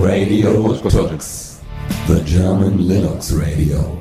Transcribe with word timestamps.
Radio 0.00 0.72
Tux. 0.74 1.60
The 2.06 2.20
German 2.24 2.78
Linux 2.78 3.34
Radio. 3.36 3.98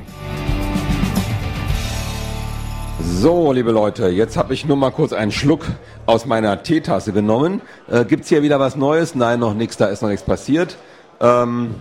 So, 3.01 3.51
liebe 3.51 3.71
Leute, 3.71 4.07
jetzt 4.07 4.37
habe 4.37 4.53
ich 4.53 4.65
nur 4.65 4.77
mal 4.77 4.91
kurz 4.91 5.13
einen 5.13 5.31
Schluck 5.31 5.65
aus 6.05 6.25
meiner 6.25 6.63
Teetasse 6.63 7.11
genommen. 7.13 7.61
Äh, 7.89 8.05
Gibt 8.05 8.23
es 8.23 8.29
hier 8.29 8.41
wieder 8.41 8.59
was 8.59 8.75
Neues? 8.75 9.15
Nein, 9.15 9.39
noch 9.39 9.53
nichts, 9.53 9.77
da 9.77 9.87
ist 9.87 10.01
noch 10.01 10.09
nichts 10.09 10.25
passiert. 10.25 10.77
Ähm, 11.19 11.75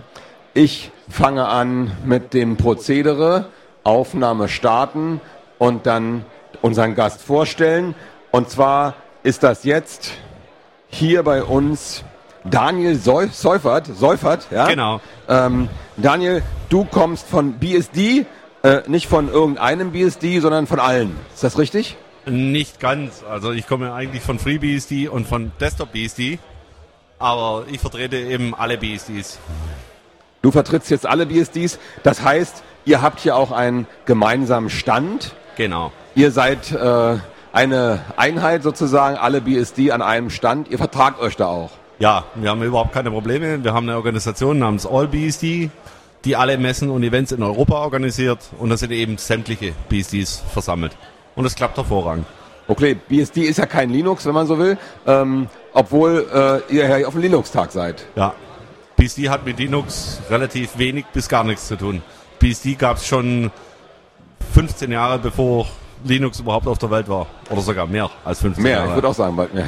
ich 0.53 0.91
fange 1.09 1.47
an 1.47 1.91
mit 2.05 2.33
dem 2.33 2.57
Prozedere, 2.57 3.45
Aufnahme 3.83 4.49
starten 4.49 5.21
und 5.57 5.85
dann 5.85 6.25
unseren 6.61 6.95
Gast 6.95 7.21
vorstellen. 7.21 7.95
Und 8.31 8.49
zwar 8.49 8.95
ist 9.23 9.43
das 9.43 9.63
jetzt 9.63 10.11
hier 10.89 11.23
bei 11.23 11.43
uns 11.43 12.03
Daniel 12.43 12.95
Seufert, 12.95 13.85
Seufert, 13.85 14.47
ja? 14.51 14.67
Genau. 14.67 15.01
Ähm, 15.27 15.69
Daniel, 15.97 16.41
du 16.69 16.85
kommst 16.85 17.27
von 17.27 17.53
BSD, 17.53 18.25
äh, 18.63 18.81
nicht 18.87 19.07
von 19.07 19.29
irgendeinem 19.29 19.91
BSD, 19.91 20.39
sondern 20.39 20.67
von 20.67 20.79
allen. 20.79 21.15
Ist 21.33 21.43
das 21.43 21.57
richtig? 21.57 21.97
Nicht 22.25 22.79
ganz. 22.79 23.23
Also 23.29 23.51
ich 23.51 23.67
komme 23.67 23.93
eigentlich 23.93 24.21
von 24.23 24.39
FreeBSD 24.39 25.07
und 25.07 25.27
von 25.27 25.51
DesktopBSD. 25.59 26.39
Aber 27.19 27.65
ich 27.71 27.79
vertrete 27.79 28.17
eben 28.17 28.55
alle 28.55 28.77
BSDs. 28.77 29.39
Du 30.41 30.51
vertrittst 30.51 30.89
jetzt 30.89 31.05
alle 31.05 31.27
BSDs. 31.27 31.77
Das 32.03 32.23
heißt, 32.23 32.63
ihr 32.85 33.01
habt 33.01 33.19
hier 33.19 33.35
auch 33.35 33.51
einen 33.51 33.85
gemeinsamen 34.05 34.69
Stand. 34.69 35.33
Genau. 35.55 35.91
Ihr 36.15 36.31
seid 36.31 36.71
äh, 36.71 37.17
eine 37.53 38.01
Einheit 38.17 38.63
sozusagen, 38.63 39.17
alle 39.17 39.41
BSD 39.41 39.91
an 39.91 40.01
einem 40.01 40.29
Stand. 40.29 40.69
Ihr 40.69 40.77
vertragt 40.77 41.19
euch 41.19 41.35
da 41.35 41.45
auch. 41.47 41.71
Ja, 42.01 42.25
wir 42.33 42.49
haben 42.49 42.63
überhaupt 42.63 42.93
keine 42.93 43.11
Probleme. 43.11 43.63
Wir 43.63 43.75
haben 43.75 43.87
eine 43.87 43.95
Organisation 43.95 44.57
namens 44.57 44.87
AllBSD, 44.87 45.69
die 46.25 46.35
alle 46.35 46.57
Messen 46.57 46.89
und 46.89 47.03
Events 47.03 47.31
in 47.31 47.43
Europa 47.43 47.75
organisiert. 47.75 48.39
Und 48.57 48.71
da 48.71 48.77
sind 48.77 48.91
eben 48.91 49.19
sämtliche 49.19 49.73
BSDs 49.87 50.43
versammelt. 50.51 50.97
Und 51.35 51.43
das 51.43 51.53
klappt 51.53 51.77
hervorragend. 51.77 52.25
Okay, 52.67 52.95
BSD 52.95 53.41
ist 53.41 53.57
ja 53.57 53.67
kein 53.67 53.91
Linux, 53.91 54.25
wenn 54.25 54.33
man 54.33 54.47
so 54.47 54.57
will, 54.57 54.79
ähm, 55.05 55.47
obwohl 55.73 56.25
äh, 56.33 56.73
ihr 56.73 56.87
ja 56.87 57.05
auf 57.05 57.13
dem 57.13 57.21
Linux-Tag 57.21 57.71
seid. 57.71 58.03
Ja, 58.15 58.33
BSD 58.95 59.29
hat 59.29 59.45
mit 59.45 59.59
Linux 59.59 60.21
relativ 60.27 60.79
wenig 60.79 61.05
bis 61.13 61.29
gar 61.29 61.43
nichts 61.43 61.67
zu 61.67 61.75
tun. 61.75 62.01
BSD 62.39 62.73
gab 62.73 62.97
es 62.97 63.05
schon 63.05 63.51
15 64.55 64.91
Jahre 64.91 65.19
bevor 65.19 65.67
Linux 66.03 66.39
überhaupt 66.39 66.65
auf 66.65 66.79
der 66.79 66.89
Welt 66.89 67.07
war. 67.07 67.27
Oder 67.51 67.61
sogar 67.61 67.85
mehr 67.85 68.09
als 68.25 68.39
15 68.41 68.63
Mehr, 68.63 68.77
Jahre. 68.77 68.87
ich 68.89 68.95
würde 68.95 69.07
auch 69.07 69.13
sagen, 69.13 69.35
bald 69.35 69.53
mehr. 69.53 69.67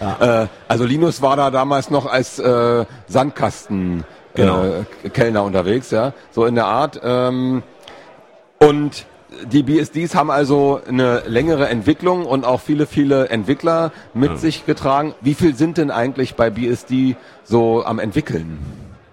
Äh, 0.00 0.46
also 0.68 0.84
Linus 0.84 1.22
war 1.22 1.36
da 1.36 1.50
damals 1.50 1.90
noch 1.90 2.06
als 2.06 2.38
äh, 2.38 2.84
Sandkasten 3.06 4.04
Genau. 4.34 4.64
äh, 4.64 5.08
Kellner 5.10 5.44
unterwegs, 5.44 5.90
ja, 5.90 6.12
so 6.32 6.44
in 6.44 6.56
der 6.56 6.66
Art. 6.66 7.00
Ähm, 7.04 7.62
und 8.58 9.06
die 9.50 9.62
BSDs 9.62 10.14
haben 10.14 10.30
also 10.30 10.80
eine 10.86 11.22
längere 11.26 11.68
Entwicklung 11.68 12.26
und 12.26 12.44
auch 12.44 12.60
viele, 12.60 12.86
viele 12.86 13.28
Entwickler 13.28 13.92
mit 14.12 14.38
sich 14.38 14.66
getragen. 14.66 15.14
Wie 15.20 15.34
viel 15.34 15.54
sind 15.54 15.78
denn 15.78 15.90
eigentlich 15.90 16.34
bei 16.34 16.50
BSD 16.50 17.16
so 17.44 17.84
am 17.84 17.98
entwickeln? 17.98 18.58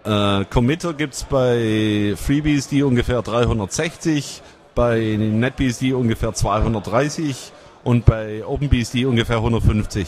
Äh, 0.03 0.45
Committer 0.45 0.93
gibt's 0.93 1.23
bei 1.23 2.15
FreeBSD 2.17 2.83
ungefähr 2.83 3.21
360, 3.21 4.41
bei 4.73 5.17
NetBSD 5.19 5.93
ungefähr 5.93 6.33
230 6.33 7.51
und 7.83 8.05
bei 8.05 8.43
OpenBSD 8.45 9.05
ungefähr 9.05 9.37
150. 9.37 10.07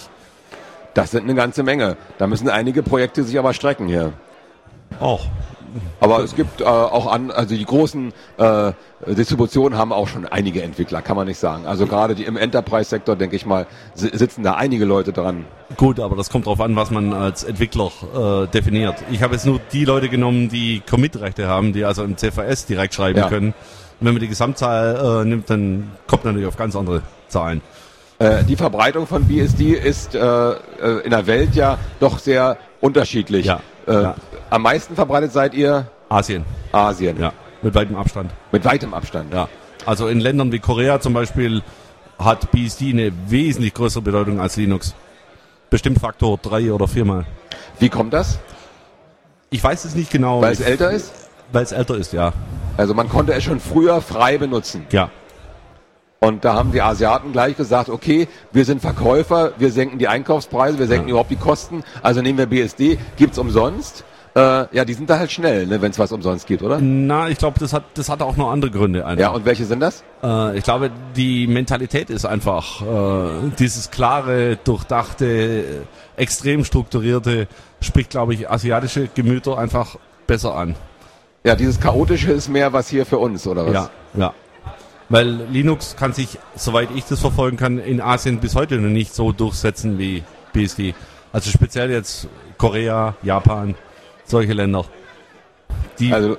Das 0.93 1.11
sind 1.11 1.23
eine 1.23 1.35
ganze 1.35 1.63
Menge. 1.63 1.97
Da 2.17 2.27
müssen 2.27 2.49
einige 2.49 2.83
Projekte 2.83 3.23
sich 3.23 3.37
aber 3.39 3.53
strecken 3.53 3.87
hier. 3.87 4.13
Auch. 4.99 5.25
Aber 5.99 6.19
es 6.23 6.35
gibt 6.35 6.61
äh, 6.61 6.65
auch 6.65 7.11
an, 7.11 7.31
also 7.31 7.55
die 7.55 7.65
großen 7.65 8.13
äh, 8.37 8.73
Distributionen 9.07 9.75
haben 9.77 9.91
auch 9.91 10.07
schon 10.07 10.27
einige 10.27 10.61
Entwickler, 10.61 11.01
kann 11.01 11.15
man 11.15 11.25
nicht 11.25 11.39
sagen. 11.39 11.65
Also 11.65 11.87
gerade 11.87 12.13
die 12.13 12.25
im 12.25 12.37
Enterprise-Sektor, 12.37 13.15
denke 13.15 13.35
ich 13.35 13.47
mal, 13.47 13.65
si 13.95 14.15
sitzen 14.15 14.43
da 14.43 14.53
einige 14.53 14.85
Leute 14.85 15.13
dran. 15.13 15.45
Gut, 15.77 15.99
aber 15.99 16.15
das 16.15 16.29
kommt 16.29 16.45
darauf 16.45 16.61
an, 16.61 16.75
was 16.75 16.91
man 16.91 17.11
als 17.11 17.43
Entwickler 17.43 17.89
äh, 18.15 18.47
definiert. 18.49 18.97
Ich 19.09 19.23
habe 19.23 19.33
jetzt 19.33 19.47
nur 19.47 19.59
die 19.71 19.83
Leute 19.85 20.09
genommen, 20.09 20.49
die 20.49 20.81
Commit-Rechte 20.87 21.47
haben, 21.47 21.73
die 21.73 21.85
also 21.85 22.03
im 22.03 22.17
CVS 22.17 22.67
direkt 22.67 22.93
schreiben 22.93 23.17
Ja. 23.17 23.29
können. 23.29 23.47
Und 23.99 24.05
wenn 24.07 24.13
man 24.13 24.21
die 24.21 24.27
Gesamtzahl 24.27 25.23
äh, 25.23 25.25
nimmt, 25.27 25.49
dann 25.49 25.91
kommt 26.05 26.23
man 26.23 26.33
natürlich 26.33 26.49
auf 26.49 26.57
ganz 26.57 26.75
andere 26.75 27.01
Zahlen. 27.29 27.61
Äh, 28.19 28.43
die 28.43 28.55
Verbreitung 28.55 29.07
von 29.07 29.25
BSD 29.27 29.73
ist 29.73 30.15
äh, 30.15 30.19
äh, 30.19 30.55
in 31.03 31.09
der 31.09 31.25
Welt 31.27 31.55
ja 31.55 31.77
doch 31.99 32.19
sehr 32.19 32.57
unterschiedlich. 32.81 33.45
Ja, 33.45 33.59
Äh, 33.87 33.93
ja. 33.93 34.15
Am 34.49 34.61
meisten 34.61 34.95
verbreitet 34.95 35.31
seid 35.33 35.53
ihr 35.55 35.87
Asien, 36.09 36.45
Asien, 36.71 37.19
ja, 37.19 37.33
mit 37.61 37.73
weitem 37.73 37.95
Abstand. 37.95 38.31
mit 38.51 38.63
weitem 38.65 38.93
Abstand. 38.93 39.33
Ja. 39.33 39.49
Also 39.85 40.07
in 40.07 40.19
Ländern 40.19 40.51
wie 40.51 40.59
Korea 40.59 40.99
zum 41.01 41.13
Beispiel 41.13 41.61
hat 42.19 42.51
BSD 42.51 42.91
eine 42.91 43.11
wesentlich 43.27 43.73
größere 43.73 44.01
Bedeutung 44.03 44.39
als 44.39 44.55
Linux. 44.55 44.93
Bestimmt 45.69 45.99
Faktor 45.99 46.37
drei 46.37 46.71
oder 46.71 46.87
viermal. 46.87 47.25
Wie 47.79 47.89
kommt 47.89 48.13
das? 48.13 48.37
Ich 49.49 49.63
weiß 49.63 49.85
es 49.85 49.95
nicht 49.95 50.11
genau. 50.11 50.41
Weil 50.41 50.53
es 50.53 50.61
älter 50.61 50.91
ist? 50.91 51.11
Weil 51.51 51.63
es 51.63 51.71
älter 51.71 51.95
ist, 51.97 52.13
ja. 52.13 52.31
Also 52.77 52.93
man 52.93 53.09
konnte 53.09 53.33
es 53.33 53.43
schon 53.43 53.59
früher 53.59 53.99
frei 54.01 54.37
benutzen. 54.37 54.85
Ja. 54.91 55.09
Und 56.23 56.45
da 56.45 56.53
haben 56.53 56.71
die 56.71 56.81
Asiaten 56.81 57.33
gleich 57.33 57.57
gesagt, 57.57 57.89
okay, 57.89 58.29
wir 58.53 58.63
sind 58.63 58.79
Verkäufer, 58.81 59.51
wir 59.57 59.71
senken 59.71 59.97
die 59.99 60.07
Einkaufspreise, 60.07 60.79
wir 60.79 60.87
senken 60.87 61.07
Ja. 61.09 61.11
überhaupt 61.11 61.31
die 61.31 61.35
Kosten, 61.35 61.83
also 62.01 62.21
nehmen 62.21 62.37
wir 62.37 62.45
BSD, 62.45 62.97
gibt's 63.17 63.37
umsonst. 63.37 64.05
Äh, 64.35 64.39
ja, 64.75 64.85
die 64.85 64.93
sind 64.93 65.09
da 65.09 65.19
halt 65.19 65.31
schnell, 65.33 65.67
ne, 65.67 65.81
wenn 65.81 65.91
es 65.91 65.99
was 65.99 66.13
umsonst 66.13 66.47
gibt, 66.47 66.63
oder? 66.63 66.79
Na, 66.81 67.27
ich 67.27 67.37
glaube, 67.37 67.59
das 67.59 67.73
hat, 67.73 67.83
das 67.95 68.07
hat 68.09 68.21
auch 68.21 68.37
noch 68.37 68.51
andere 68.51 68.71
Gründe. 68.71 69.05
Einfach. 69.05 69.21
Ja, 69.21 69.29
und 69.31 69.43
welche 69.45 69.65
sind 69.65 69.81
das? 69.81 70.03
Äh, 70.23 70.57
ich 70.57 70.63
glaube, 70.63 70.91
die 71.15 71.45
Mentalität 71.45 72.09
ist 72.09 72.25
einfach 72.25 72.81
äh, 72.81 73.51
dieses 73.59 73.91
klare, 73.91 74.55
durchdachte, 74.63 75.65
extrem 76.15 76.63
strukturierte, 76.63 77.47
spricht, 77.81 78.11
glaube 78.11 78.33
ich, 78.33 78.49
asiatische 78.49 79.09
Gemüter 79.13 79.57
einfach 79.57 79.97
besser 80.25 80.55
an. 80.55 80.75
Ja, 81.43 81.55
dieses 81.55 81.79
Chaotische 81.81 82.31
ist 82.31 82.47
mehr 82.47 82.71
was 82.71 82.87
hier 82.87 83.05
für 83.05 83.17
uns, 83.17 83.45
oder 83.45 83.65
was? 83.67 83.73
Ja, 83.73 83.89
ja. 84.15 84.33
Weil 85.09 85.27
Linux 85.51 85.95
kann 85.95 86.13
sich, 86.13 86.39
soweit 86.55 86.89
ich 86.95 87.05
das 87.05 87.19
verfolgen 87.19 87.57
kann, 87.57 87.77
in 87.77 88.01
Asien 88.01 88.39
bis 88.39 88.55
heute 88.55 88.77
noch 88.77 88.89
nicht 88.89 89.13
so 89.13 89.31
durchsetzen 89.31 89.99
wie 89.99 90.23
BSD. 90.53 90.95
Also 91.31 91.49
speziell 91.51 91.91
jetzt 91.91 92.27
Korea, 92.57 93.15
Japan, 93.23 93.75
solche 94.25 94.53
Länder. 94.53 94.85
Die, 95.99 96.13
Also 96.13 96.37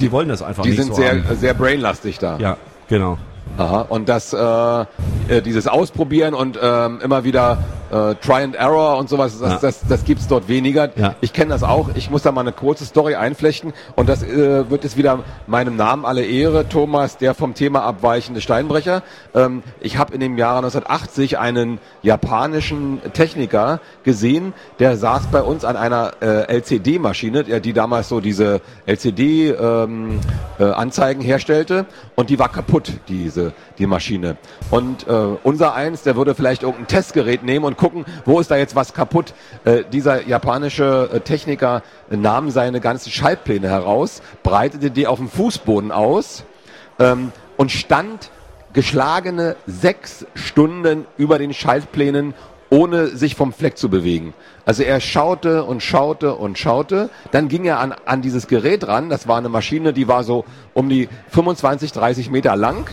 die 0.00 0.10
wollen 0.12 0.28
das 0.28 0.42
einfach 0.42 0.62
die 0.62 0.70
nicht 0.70 0.82
sind 0.82 0.88
so 0.88 0.94
sehr, 0.94 1.24
haben. 1.24 1.36
sehr 1.36 1.54
brainlastig 1.54 2.18
da. 2.18 2.38
Ja, 2.38 2.56
genau. 2.88 3.18
Aha. 3.58 3.82
Und 3.82 4.08
das, 4.08 4.32
äh, 4.32 4.80
äh, 5.28 5.42
dieses 5.42 5.66
Ausprobieren 5.66 6.34
und 6.34 6.58
ähm, 6.60 7.00
immer 7.02 7.24
wieder 7.24 7.58
äh, 7.90 8.14
Try 8.16 8.42
and 8.42 8.54
Error 8.56 8.98
und 8.98 9.08
sowas, 9.08 9.38
das, 9.38 9.52
Ja. 9.52 9.58
das, 9.60 9.80
das 9.88 10.04
gibt's 10.04 10.26
dort 10.28 10.48
weniger. 10.48 10.90
Ja. 10.96 11.14
Ich 11.20 11.32
kenne 11.32 11.50
das 11.50 11.62
auch. 11.62 11.90
Ich 11.94 12.10
muss 12.10 12.22
da 12.22 12.32
mal 12.32 12.40
eine 12.42 12.52
kurze 12.52 12.84
Story 12.84 13.14
einflechten 13.14 13.72
und 13.94 14.08
das 14.08 14.22
äh, 14.22 14.68
wird 14.70 14.84
jetzt 14.84 14.96
wieder 14.96 15.20
meinem 15.46 15.76
Namen 15.76 16.04
alle 16.04 16.24
Ehre, 16.24 16.68
Thomas, 16.68 17.16
der 17.18 17.34
vom 17.34 17.54
Thema 17.54 17.82
abweichende 17.82 18.40
Steinbrecher. 18.40 19.02
Ähm, 19.34 19.62
ich 19.80 19.98
habe 19.98 20.14
in 20.14 20.20
dem 20.20 20.38
Jahre 20.38 20.58
1980 20.58 21.38
einen 21.38 21.78
japanischen 22.02 23.00
Techniker 23.12 23.80
gesehen, 24.04 24.52
der 24.78 24.96
saß 24.96 25.26
bei 25.32 25.42
uns 25.42 25.64
an 25.64 25.76
einer 25.76 26.12
äh, 26.20 26.52
LCD-Maschine, 26.56 27.44
die 27.60 27.72
damals 27.72 28.08
so 28.08 28.20
diese 28.20 28.60
LCD-Anzeigen 28.86 31.22
herstellte 31.22 31.86
und 32.14 32.30
die 32.30 32.38
war 32.38 32.48
kaputt, 32.50 32.92
diese 33.08 33.52
die 33.78 33.86
Maschine. 33.86 34.36
Und 34.70 35.06
äh, 35.06 35.12
unser 35.42 35.74
eins, 35.74 36.02
der 36.02 36.16
würde 36.16 36.34
vielleicht 36.34 36.62
irgendein 36.62 36.86
Testgerät 36.88 37.42
nehmen 37.42 37.64
und 37.64 37.76
gucken, 37.76 37.85
wo 38.24 38.40
ist 38.40 38.50
da 38.50 38.56
jetzt 38.56 38.74
was 38.74 38.94
kaputt. 38.94 39.34
Äh, 39.64 39.84
dieser 39.90 40.26
japanische 40.26 41.10
äh, 41.12 41.20
Techniker 41.20 41.82
nahm 42.10 42.50
seine 42.50 42.80
ganzen 42.80 43.10
Schaltpläne 43.10 43.68
heraus, 43.68 44.22
breitete 44.42 44.90
die 44.90 45.06
auf 45.06 45.18
dem 45.18 45.28
Fußboden 45.28 45.92
aus 45.92 46.44
ähm, 46.98 47.32
und 47.56 47.70
stand 47.72 48.30
geschlagene 48.72 49.56
sechs 49.66 50.26
Stunden 50.34 51.06
über 51.16 51.38
den 51.38 51.54
Schaltplänen, 51.54 52.34
ohne 52.68 53.08
sich 53.08 53.34
vom 53.34 53.52
Fleck 53.52 53.78
zu 53.78 53.88
bewegen. 53.88 54.34
Also 54.64 54.82
er 54.82 55.00
schaute 55.00 55.64
und 55.64 55.82
schaute 55.82 56.34
und 56.34 56.58
schaute, 56.58 57.10
dann 57.30 57.48
ging 57.48 57.64
er 57.64 57.78
an, 57.78 57.94
an 58.04 58.22
dieses 58.22 58.48
Gerät 58.48 58.86
ran, 58.86 59.08
das 59.08 59.28
war 59.28 59.38
eine 59.38 59.48
Maschine, 59.48 59.92
die 59.92 60.08
war 60.08 60.24
so 60.24 60.44
um 60.74 60.88
die 60.88 61.08
25, 61.30 61.92
30 61.92 62.30
Meter 62.30 62.56
lang, 62.56 62.88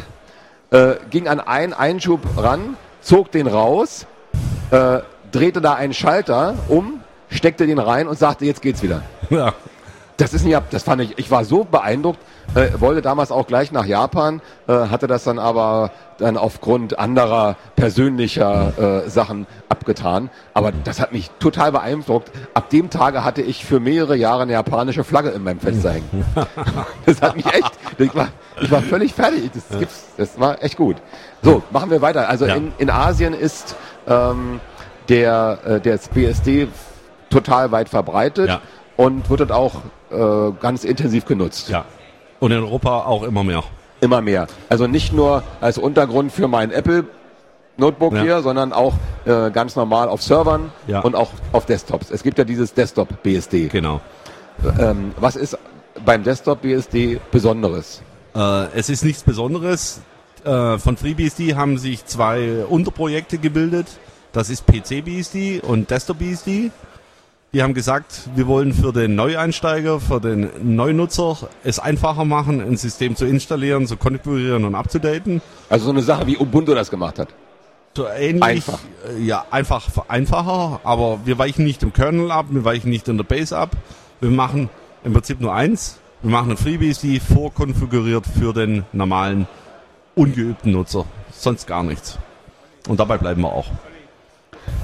äh, 0.71 0.95
ging 1.09 1.27
an 1.27 1.39
einen 1.39 1.73
Einschub 1.73 2.21
ran, 2.38 2.77
zog 3.01 3.31
den 3.31 3.47
raus, 3.47 4.06
äh, 4.73 5.01
drehte 5.31 5.61
da 5.61 5.73
einen 5.75 5.93
Schalter 5.93 6.55
um, 6.67 7.01
steckte 7.29 7.65
den 7.67 7.79
rein 7.79 8.07
und 8.07 8.17
sagte, 8.17 8.45
jetzt 8.45 8.61
geht's 8.61 8.81
wieder. 8.83 9.03
Ja. 9.29 9.53
Das 10.17 10.33
ist 10.35 10.45
ja, 10.45 10.61
das 10.69 10.83
fand 10.83 11.01
ich, 11.01 11.17
ich 11.17 11.31
war 11.31 11.43
so 11.43 11.63
beeindruckt, 11.63 12.19
äh, 12.53 12.69
wollte 12.79 13.01
damals 13.01 13.31
auch 13.31 13.47
gleich 13.47 13.71
nach 13.71 13.85
Japan, 13.85 14.41
äh, 14.67 14.73
hatte 14.73 15.07
das 15.07 15.23
dann 15.23 15.39
aber 15.39 15.89
dann 16.19 16.37
aufgrund 16.37 16.99
anderer 16.99 17.55
persönlicher 17.75 19.03
äh, 19.05 19.09
Sachen 19.09 19.47
abgetan. 19.69 20.29
Aber 20.53 20.71
das 20.71 20.99
hat 20.99 21.13
mich 21.13 21.31
total 21.39 21.71
beeindruckt. 21.71 22.31
Ab 22.53 22.69
dem 22.69 22.91
Tage 22.91 23.23
hatte 23.23 23.41
ich 23.41 23.65
für 23.65 23.79
mehrere 23.79 24.15
Jahre 24.15 24.43
eine 24.43 24.51
japanische 24.53 25.03
Flagge 25.03 25.29
in 25.29 25.43
meinem 25.43 25.59
Fenster 25.59 25.91
hängen. 25.93 26.25
das 27.07 27.19
hat 27.19 27.35
mich 27.35 27.47
echt, 27.47 27.71
ich 27.97 28.13
war, 28.15 28.27
ich 28.61 28.69
war 28.69 28.81
völlig 28.83 29.13
fertig. 29.15 29.49
Das, 29.53 29.79
gibt's, 29.79 30.05
das 30.17 30.39
war 30.39 30.61
echt 30.63 30.77
gut. 30.77 30.97
So, 31.41 31.63
machen 31.71 31.89
wir 31.89 32.01
weiter. 32.03 32.29
Also 32.29 32.45
Ja. 32.45 32.53
in, 32.55 32.71
in 32.77 32.91
Asien 32.91 33.33
ist 33.33 33.75
ähm, 34.07 34.59
der, 35.09 35.59
äh, 35.65 35.79
der 35.79 35.97
BSD 36.13 36.67
total 37.29 37.71
weit 37.71 37.89
verbreitet 37.89 38.47
Ja. 38.50 38.61
und 38.97 39.29
wird 39.29 39.39
dort 39.41 39.51
auch 39.51 39.75
äh, 40.11 40.51
ganz 40.61 40.83
intensiv 40.83 41.25
genutzt. 41.25 41.69
Ja. 41.69 41.85
Und 42.39 42.51
in 42.51 42.59
Europa 42.59 43.00
auch 43.05 43.23
immer 43.23 43.44
mehr. 43.44 43.63
Immer 44.01 44.21
mehr. 44.21 44.47
Also 44.69 44.85
nicht 44.88 45.13
nur 45.13 45.44
als 45.61 45.77
Untergrund 45.77 46.31
für 46.31 46.47
mein 46.47 46.71
Apple 46.71 47.05
Notebook 47.77 48.13
Ja. 48.13 48.21
hier, 48.21 48.41
sondern 48.41 48.71
auch 48.73 48.94
äh, 49.25 49.50
ganz 49.50 49.75
normal 49.75 50.09
auf 50.09 50.21
Servern 50.21 50.71
Ja. 50.88 51.00
und 51.00 51.15
auch 51.15 51.29
auf 51.53 51.65
Desktops. 51.65 52.11
Es 52.11 52.21
gibt 52.21 52.38
ja 52.38 52.44
dieses 52.44 52.73
Desktop 52.73 53.23
BSD. 53.23 53.69
Genau. 53.69 54.01
Ähm, 54.79 55.13
was 55.19 55.35
ist 55.35 55.57
beim 56.05 56.23
Desktop 56.23 56.61
BSD 56.61 57.19
Besonderes? 57.31 58.01
Äh, 58.35 58.65
es 58.75 58.89
ist 58.89 59.03
nichts 59.03 59.23
Besonderes. 59.23 60.01
Äh, 60.43 60.77
von 60.77 60.97
FreeBSD 60.97 61.55
haben 61.55 61.77
sich 61.77 62.05
zwei 62.05 62.65
Unterprojekte 62.67 63.37
gebildet. 63.37 63.87
Das 64.33 64.49
ist 64.49 64.65
PCBSD 64.65 65.61
und 65.61 65.89
DesktopBSD. 65.89 66.71
Die 67.53 67.61
haben 67.61 67.75
gesagt, 67.75 68.21
wir 68.35 68.47
wollen 68.47 68.73
für 68.73 68.91
den 68.91 69.13
Neueinsteiger, 69.15 69.99
für 69.99 70.19
den 70.19 70.49
Neunutzer 70.75 71.37
es 71.63 71.77
einfacher 71.77 72.25
machen, 72.25 72.59
ein 72.61 72.77
System 72.77 73.15
zu 73.15 73.25
installieren, 73.25 73.85
zu 73.85 73.95
konfigurieren 73.95 74.65
und 74.65 74.73
abzudaten. 74.73 75.39
Also 75.69 75.85
so 75.85 75.91
eine 75.91 76.01
Sache, 76.01 76.25
wie 76.25 76.35
Ubuntu 76.37 76.73
das 76.73 76.89
gemacht 76.89 77.19
hat. 77.19 77.27
So 77.95 78.07
ähnlich, 78.07 78.41
Einfach. 78.43 78.79
äh, 79.07 79.21
Ja, 79.23 79.45
einfach 79.51 79.87
einfacher, 80.07 80.79
aber 80.83 81.19
wir 81.25 81.37
weichen 81.37 81.63
nicht 81.63 81.83
im 81.83 81.93
Kernel 81.93 82.31
ab, 82.31 82.47
wir 82.49 82.65
weichen 82.65 82.89
nicht 82.89 83.07
in 83.07 83.17
der 83.17 83.23
Base 83.23 83.55
ab. 83.55 83.69
Wir 84.19 84.31
machen 84.31 84.69
im 85.03 85.13
Prinzip 85.13 85.39
nur 85.39 85.53
eins. 85.53 85.99
Wir 86.23 86.31
machen 86.31 86.49
ein 86.51 86.57
FreeBSD 86.57 87.19
vorkonfiguriert 87.19 88.25
für 88.25 88.51
den 88.51 88.83
normalen, 88.93 89.47
ungeübten 90.15 90.71
Nutzer. 90.71 91.06
Sonst 91.31 91.68
gar 91.68 91.83
nichts. 91.83 92.18
Und 92.88 93.00
dabei 93.00 93.18
bleiben 93.18 93.42
wir 93.42 93.51
auch. 93.51 93.68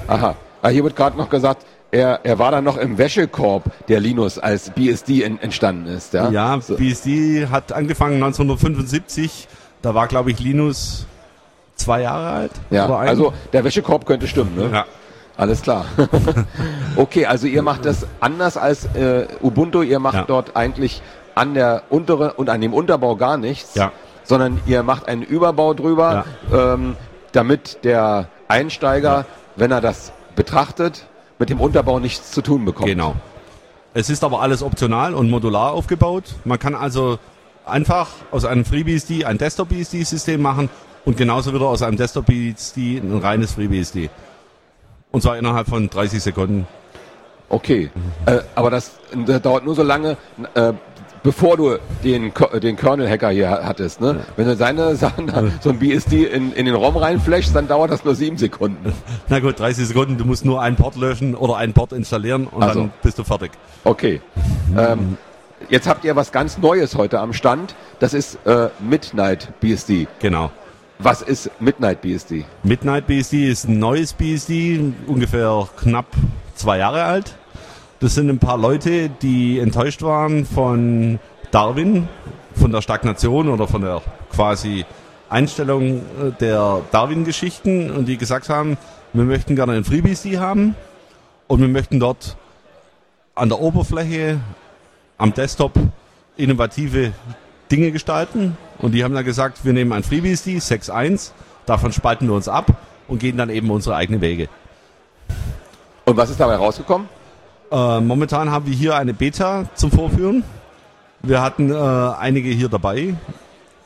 Aha. 0.08 0.36
Ah, 0.62 0.70
hier 0.70 0.84
wird 0.84 0.96
gerade 0.96 1.18
noch 1.18 1.30
gesagt, 1.30 1.66
er, 1.92 2.20
er 2.24 2.38
war 2.38 2.52
dann 2.52 2.64
noch 2.64 2.78
im 2.78 2.98
Wäschekorb 2.98 3.64
der 3.88 4.00
Linus, 4.00 4.38
als 4.38 4.70
BSD 4.72 5.24
en, 5.24 5.40
entstanden 5.42 5.88
ist. 5.88 6.14
Ja, 6.14 6.30
Ja, 6.30 6.60
so. 6.62 6.76
BSD 6.76 7.48
hat 7.50 7.72
angefangen 7.72 8.16
1975. 8.16 9.48
Da 9.82 9.96
war, 9.96 10.08
glaube 10.08 10.32
ich, 10.32 10.40
Linus 10.40 11.06
zwei 11.76 12.02
Jahre 12.02 12.30
alt. 12.30 12.52
ja. 12.70 12.88
also 12.88 13.34
der 13.54 13.64
Wäschekorb 13.64 14.06
könnte 14.06 14.28
stimmen. 14.28 14.56
Ne? 14.56 14.70
ja. 14.72 14.86
Alles 15.38 15.62
klar. 15.62 15.86
okay, 16.98 17.26
also 17.26 17.48
ihr 17.48 17.62
macht 17.62 17.86
das 17.86 18.06
anders 18.20 18.58
als 18.58 18.86
äh, 18.96 19.26
Ubuntu. 19.42 19.82
Ihr 19.84 20.00
macht 20.00 20.16
Ja. 20.16 20.26
dort 20.28 20.58
eigentlich 20.58 21.02
an 21.34 21.54
der 21.54 21.84
untere 21.90 22.34
und 22.34 22.50
an 22.50 22.60
dem 22.60 22.74
Unterbau 22.74 23.16
gar 23.16 23.38
nichts, 23.38 23.76
Ja. 23.76 23.94
Sondern 24.30 24.62
ihr 24.68 24.84
macht 24.84 25.08
einen 25.08 25.24
Überbau 25.24 25.74
drüber, 25.74 26.24
ähm, 26.54 26.96
damit 27.32 27.84
der 27.84 28.30
Einsteiger, 28.48 29.26
wenn 29.56 29.72
er 29.72 29.82
das 29.82 30.14
betrachtet, 30.36 31.08
mit 31.40 31.50
dem 31.50 31.60
Unterbau 31.60 32.00
nichts 32.00 32.32
zu 32.32 32.44
tun 32.44 32.64
bekommt. 32.64 32.88
Genau. 32.88 33.16
Es 33.96 34.12
ist 34.12 34.24
aber 34.24 34.42
alles 34.42 34.62
optional 34.62 35.16
und 35.16 35.32
modular 35.32 35.72
aufgebaut. 35.74 36.36
Man 36.46 36.60
kann 36.60 36.76
also 36.76 37.18
einfach 37.66 38.10
aus 38.30 38.46
einem 38.46 38.66
FreeBSD 38.66 39.26
ein 39.26 39.40
Desktop-BSD-System 39.40 40.40
machen 40.40 40.70
und 41.06 41.18
genauso 41.18 41.52
wieder 41.52 41.66
aus 41.66 41.82
einem 41.82 41.98
Desktop-BSD 41.98 43.00
ein 43.00 43.18
reines 43.18 43.54
FreeBSD. 43.54 44.12
Und 45.12 45.24
zwar 45.24 45.40
innerhalb 45.40 45.68
von 45.68 45.90
30 45.90 46.22
Sekunden. 46.22 46.68
Okay, 47.50 47.90
äh, 48.28 48.42
aber 48.54 48.70
das, 48.70 48.92
das 49.26 49.42
dauert 49.42 49.66
nur 49.66 49.74
so 49.74 49.82
lange, 49.82 50.18
äh, 50.54 50.74
bevor 51.24 51.58
du 51.58 51.78
den, 52.04 52.32
den 52.62 52.76
Kernel-Hacker 52.76 53.30
hier 53.30 53.50
ha- 53.50 53.62
hattest. 53.64 54.02
Ne? 54.02 54.22
Wenn 54.36 54.48
du 54.48 54.56
seine 54.56 54.96
Sachen, 54.98 55.32
so 55.62 55.70
ein 55.70 55.80
BSD 55.80 56.26
in, 56.26 56.54
in 56.54 56.66
den 56.66 56.76
ROM 56.76 56.98
reinflashst, 56.98 57.56
dann 57.56 57.68
dauert 57.68 57.92
das 57.92 58.06
nur 58.06 58.16
sieben 58.16 58.38
Sekunden. 58.38 58.94
Na 59.28 59.40
gut, 59.40 59.60
30 59.60 59.88
Sekunden, 59.88 60.18
du 60.18 60.26
musst 60.26 60.46
nur 60.46 60.62
einen 60.62 60.76
Port 60.76 60.96
löschen 60.96 61.36
oder 61.36 61.58
einen 61.58 61.74
Port 61.74 61.92
installieren 61.94 62.48
und 62.48 62.64
Ach 62.64 62.74
so. 62.74 62.80
dann 62.82 62.92
bist 63.04 63.18
du 63.20 63.24
fertig. 63.24 63.52
Okay. 63.84 64.22
Ähm, 64.78 65.18
jetzt 65.70 65.88
habt 65.88 66.06
ihr 66.06 66.16
was 66.16 66.32
ganz 66.32 66.58
Neues 66.58 66.96
heute 66.96 67.20
am 67.20 67.34
Stand. 67.34 67.76
Das 68.00 68.14
ist 68.14 68.40
äh, 68.46 68.70
Midnight 68.80 69.50
BSD. 69.60 70.08
Genau. 70.20 70.52
Was 71.02 71.22
ist 71.22 71.50
Midnight 71.62 72.02
BSD? 72.02 72.44
Midnight 72.64 73.08
BSD 73.08 73.50
ist 73.50 73.70
ein 73.70 73.80
neues 73.80 74.12
BSD, 74.14 74.92
ungefähr 75.08 75.68
knapp 75.78 76.08
zwei 76.56 76.78
Jahre 76.78 77.04
alt. 77.06 77.36
Das 78.00 78.16
sind 78.16 78.30
ein 78.30 78.40
paar 78.40 78.58
Leute, 78.58 79.10
die 79.10 79.60
enttäuscht 79.60 80.02
waren 80.04 80.46
von 80.46 81.20
Darwin, 81.52 82.08
von 82.56 82.72
der 82.72 82.82
Stagnation 82.82 83.50
oder 83.50 83.68
von 83.68 83.82
der 83.82 84.02
quasi 84.32 84.86
Einstellung 85.30 85.98
äh, 85.98 86.32
der 86.40 86.82
Darwin-Geschichten 86.92 87.92
und 87.92 88.06
die 88.06 88.18
gesagt 88.18 88.48
haben, 88.48 88.78
wir 89.12 89.26
möchten 89.26 89.56
gerne 89.58 89.74
ein 89.74 89.84
FreeBSD 89.84 90.38
haben 90.38 90.76
und 91.48 91.60
wir 91.60 91.68
möchten 91.68 92.00
dort 92.00 92.38
an 93.36 93.50
der 93.50 93.60
Oberfläche, 93.60 94.40
am 95.18 95.34
Desktop 95.34 95.74
innovative 96.38 97.12
Dinge 97.70 97.92
gestalten. 97.92 98.58
Und 98.78 98.94
die 98.94 99.04
haben 99.04 99.14
dann 99.14 99.26
gesagt, 99.26 99.66
wir 99.66 99.74
nehmen 99.74 99.92
ein 99.92 100.04
FreeBSD 100.04 100.58
6.1, 100.60 101.32
davon 101.66 101.92
spalten 101.92 102.28
wir 102.28 102.36
uns 102.36 102.48
ab 102.48 102.78
und 103.10 103.20
gehen 103.20 103.36
dann 103.36 103.50
eben 103.50 103.70
unsere 103.70 103.98
eigenen 103.98 104.22
Wege. 104.22 104.48
Und 106.06 106.16
was 106.16 106.30
ist 106.30 106.40
dabei 106.40 106.56
rausgekommen? 106.56 107.19
Äh, 107.72 108.00
momentan 108.00 108.52
haben 108.52 108.66
wir 108.66 108.74
hier 108.74 108.96
eine 108.96 109.14
Beta 109.14 109.66
zum 109.76 109.92
Vorführen. 109.92 110.44
Wir 111.22 111.42
hatten 111.42 111.72
äh, 111.72 111.76
einige 111.76 112.50
hier 112.50 112.70
dabei. 112.70 113.16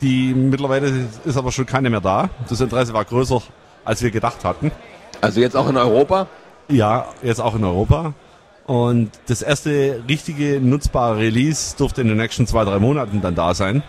Die 0.00 0.34
mittlerweile 0.34 0.92
ist 1.24 1.36
aber 1.36 1.52
schon 1.52 1.66
keine 1.66 1.90
mehr 1.90 2.00
da. 2.00 2.30
Das 2.48 2.60
Interesse 2.60 2.92
war 2.92 3.04
größer, 3.04 3.42
als 3.84 4.02
wir 4.02 4.10
gedacht 4.10 4.44
hatten. 4.44 4.70
Also 5.20 5.40
jetzt 5.40 5.56
auch 5.56 5.68
in 5.68 5.76
Europa? 5.76 6.26
Ja, 6.68 7.06
jetzt 7.22 7.40
auch 7.40 7.54
in 7.54 7.64
Europa. 7.64 8.14
Und 8.66 9.10
das 9.26 9.42
erste 9.42 10.02
richtige 10.08 10.60
nutzbare 10.60 11.18
Release 11.18 11.76
dürfte 11.76 12.00
in 12.00 12.08
den 12.08 12.16
nächsten 12.16 12.46
zwei, 12.46 12.64
drei 12.64 12.78
Monaten 12.78 13.20
dann 13.20 13.34
da 13.34 13.54
sein. 13.54 13.82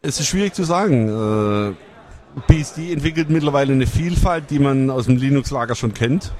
Es 0.00 0.20
ist 0.20 0.28
schwierig 0.28 0.54
zu 0.54 0.64
sagen. 0.64 1.08
Äh, 1.08 2.42
BSD 2.46 2.92
entwickelt 2.92 3.30
mittlerweile 3.30 3.72
eine 3.72 3.86
Vielfalt, 3.86 4.50
die 4.50 4.58
man 4.58 4.90
aus 4.90 5.06
dem 5.06 5.16
Linux-Lager 5.16 5.74
schon 5.74 5.92
kennt. 5.92 6.32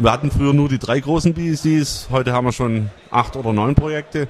Wir 0.00 0.12
hatten 0.12 0.30
früher 0.30 0.52
nur 0.52 0.68
die 0.68 0.78
drei 0.78 1.00
großen 1.00 1.34
BSDs, 1.34 2.06
heute 2.10 2.32
haben 2.32 2.44
wir 2.46 2.52
schon 2.52 2.90
acht 3.10 3.34
oder 3.34 3.52
neun 3.52 3.74
Projekte. 3.74 4.28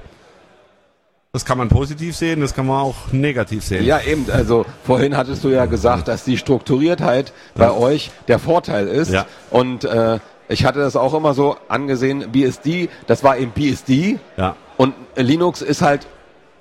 Das 1.31 1.45
kann 1.45 1.59
man 1.59 1.69
positiv 1.69 2.15
sehen, 2.15 2.41
das 2.41 2.55
kann 2.55 2.65
man 2.65 2.77
auch 2.81 3.11
negativ 3.11 3.63
sehen. 3.63 3.85
Ja, 3.85 3.99
eben. 4.01 4.25
Also 4.31 4.65
vorhin 4.83 5.15
hattest 5.15 5.43
du 5.43 5.49
ja 5.49 5.67
gesagt, 5.67 6.07
dass 6.07 6.23
die 6.23 6.37
Strukturiertheit 6.39 7.33
bei 7.53 7.69
euch 7.71 8.09
der 8.27 8.39
Vorteil 8.39 8.87
ist. 8.87 9.11
Ja. 9.11 9.27
Und 9.51 9.83
äh, 9.83 10.17
ich 10.47 10.65
hatte 10.65 10.79
das 10.79 10.95
auch 10.95 11.13
immer 11.13 11.35
so 11.35 11.55
angesehen, 11.67 12.31
BSD, 12.31 12.89
das 13.05 13.23
war 13.23 13.37
eben 13.37 13.51
BSD. 13.51 14.17
Ja. 14.37 14.55
Und 14.75 14.95
Linux 15.15 15.61
ist 15.61 15.83
halt 15.83 16.07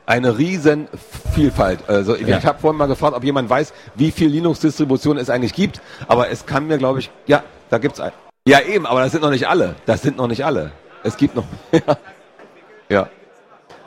eine 0.05 0.37
riesen 0.37 0.87
Vielfalt. 1.35 1.89
Also 1.89 2.15
ich 2.15 2.29
Ja. 2.29 2.43
habe 2.43 2.59
vorhin 2.59 2.77
mal 2.77 2.89
gefragt, 2.89 3.17
ob 3.17 3.25
jemand 3.25 3.49
weiß, 3.49 3.73
wie 3.95 4.11
viel 4.11 4.29
Linux-Distributionen 4.29 5.23
es 5.23 5.31
eigentlich 5.31 5.55
gibt. 5.55 5.81
Aber 6.09 6.29
es 6.29 6.45
kann 6.45 6.67
mir, 6.67 6.77
glaube 6.77 6.99
ich, 6.99 7.11
ja, 7.27 7.43
da 7.71 7.79
gibt's 7.79 8.01
ein. 8.01 8.13
Ja, 8.49 8.61
eben, 8.61 8.87
aber 8.87 9.01
das 9.01 9.13
sind 9.13 9.21
noch 9.21 9.31
nicht 9.31 9.47
alle. 9.47 9.75
Das 9.85 10.01
sind 10.01 10.17
noch 10.17 10.27
nicht 10.27 10.43
alle. 10.43 10.73
Es 11.03 11.19
gibt 11.19 11.37
noch. 11.37 11.45
ja, 12.89 13.11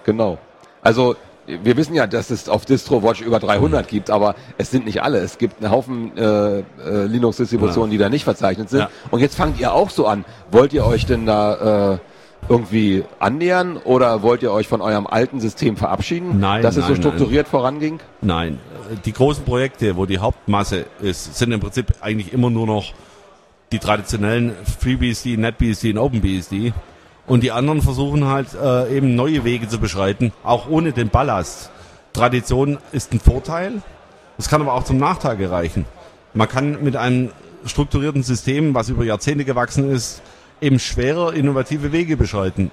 genau. 0.04 0.38
Also 0.84 1.16
wir 1.48 1.76
wissen 1.78 1.96
ja, 1.96 2.06
dass 2.06 2.30
es 2.30 2.48
auf 2.48 2.66
DistroWatch 2.66 3.22
über 3.22 3.40
300 3.40 3.88
gibt, 3.88 4.12
aber 4.12 4.36
es 4.60 4.70
sind 4.70 4.86
nicht 4.86 5.02
alle. 5.02 5.18
Es 5.18 5.40
gibt 5.40 5.64
einen 5.64 5.72
Haufen 5.72 6.16
äh, 6.16 6.60
äh, 6.60 6.64
Linux-Distributionen, 7.08 7.90
die 7.90 7.98
da 7.98 8.10
nicht 8.10 8.24
verzeichnet 8.24 8.70
sind. 8.70 8.82
Ja. 8.82 8.90
Und 9.10 9.22
jetzt 9.22 9.36
fangt 9.36 9.60
ihr 9.60 9.74
auch 9.74 9.90
so 9.90 10.06
an. 10.06 10.26
Wollt 10.52 10.74
ihr 10.74 10.86
euch 10.86 11.08
denn 11.08 11.26
da 11.26 11.94
äh, 11.94 11.98
irgendwie 12.48 13.04
annähern 13.18 13.78
oder 13.78 14.22
wollt 14.22 14.44
ihr 14.44 14.52
euch 14.52 14.68
von 14.68 14.82
eurem 14.82 15.08
alten 15.08 15.40
System 15.40 15.76
verabschieden, 15.76 16.40
Nein, 16.40 16.62
dass 16.62 16.78
es 16.78 16.86
so 16.86 16.94
nein, 16.94 17.02
strukturiert 17.02 17.48
voranging? 17.48 18.00
Nein, 18.22 18.60
äh, 18.92 18.96
die 19.06 19.14
großen 19.14 19.44
Projekte, 19.44 19.98
wo 19.98 20.06
die 20.06 20.20
Hauptmasse 20.20 20.86
ist, 21.02 21.36
sind 21.36 21.52
im 21.52 21.60
Prinzip 21.60 21.88
eigentlich 22.02 22.32
immer 22.32 22.52
nur 22.52 22.68
noch 22.68 22.94
die 23.72 23.80
traditionellen 23.80 24.54
FreeBSD, 24.80 25.38
NetBSD 25.38 25.92
und 25.92 25.98
OpenBSD. 25.98 26.74
Und 27.28 27.44
die 27.44 27.52
anderen 27.52 27.82
versuchen 27.82 28.26
halt 28.26 28.48
äh, 28.54 28.96
eben 28.96 29.16
neue 29.16 29.44
Wege 29.44 29.68
zu 29.68 29.80
beschreiten, 29.80 30.34
auch 30.44 30.70
ohne 30.70 30.92
den 30.92 31.10
Ballast. 31.10 31.72
Tradition 32.14 32.78
ist 32.92 33.14
ein 33.14 33.20
Vorteil, 33.20 33.82
das 34.38 34.50
kann 34.50 34.62
aber 34.62 34.74
auch 34.74 34.84
zum 34.84 34.98
Nachteil 34.98 35.38
gereichen. 35.38 35.86
Man 36.34 36.50
kann 36.50 36.84
mit 36.84 36.96
einem 36.96 37.30
strukturierten 37.66 38.24
System, 38.24 38.74
was 38.74 38.90
über 38.90 39.06
Jahrzehnte 39.06 39.46
gewachsen 39.46 39.90
ist, 39.90 40.22
eben 40.60 40.80
schwerer 40.80 41.34
innovative 41.34 41.92
Wege 41.92 42.18
beschreiten. 42.18 42.72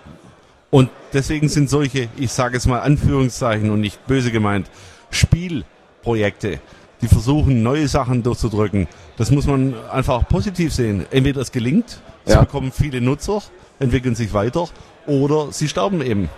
Und 0.70 0.90
deswegen 1.12 1.48
sind 1.48 1.70
solche, 1.70 2.08
ich 2.16 2.32
sage 2.32 2.56
es 2.56 2.66
mal 2.66 2.80
Anführungszeichen 2.80 3.70
und 3.70 3.80
nicht 3.80 4.06
böse 4.06 4.30
gemeint, 4.30 4.68
Spielprojekte, 5.10 6.60
die 7.00 7.08
versuchen, 7.08 7.62
neue 7.62 7.88
Sachen 7.88 8.22
durchzudrücken. 8.22 8.88
Das 9.16 9.30
muss 9.30 9.46
man 9.46 9.74
einfach 9.90 10.28
positiv 10.28 10.72
sehen. 10.74 11.06
Entweder 11.10 11.40
es 11.40 11.52
gelingt, 11.52 12.00
sie 12.24 12.32
Ja. 12.32 12.40
bekommen 12.40 12.72
viele 12.72 13.00
Nutzer, 13.00 13.42
entwickeln 13.78 14.14
sich 14.14 14.32
weiter, 14.32 14.68
oder 15.06 15.52
sie 15.52 15.68
sterben 15.68 16.02
eben. 16.02 16.28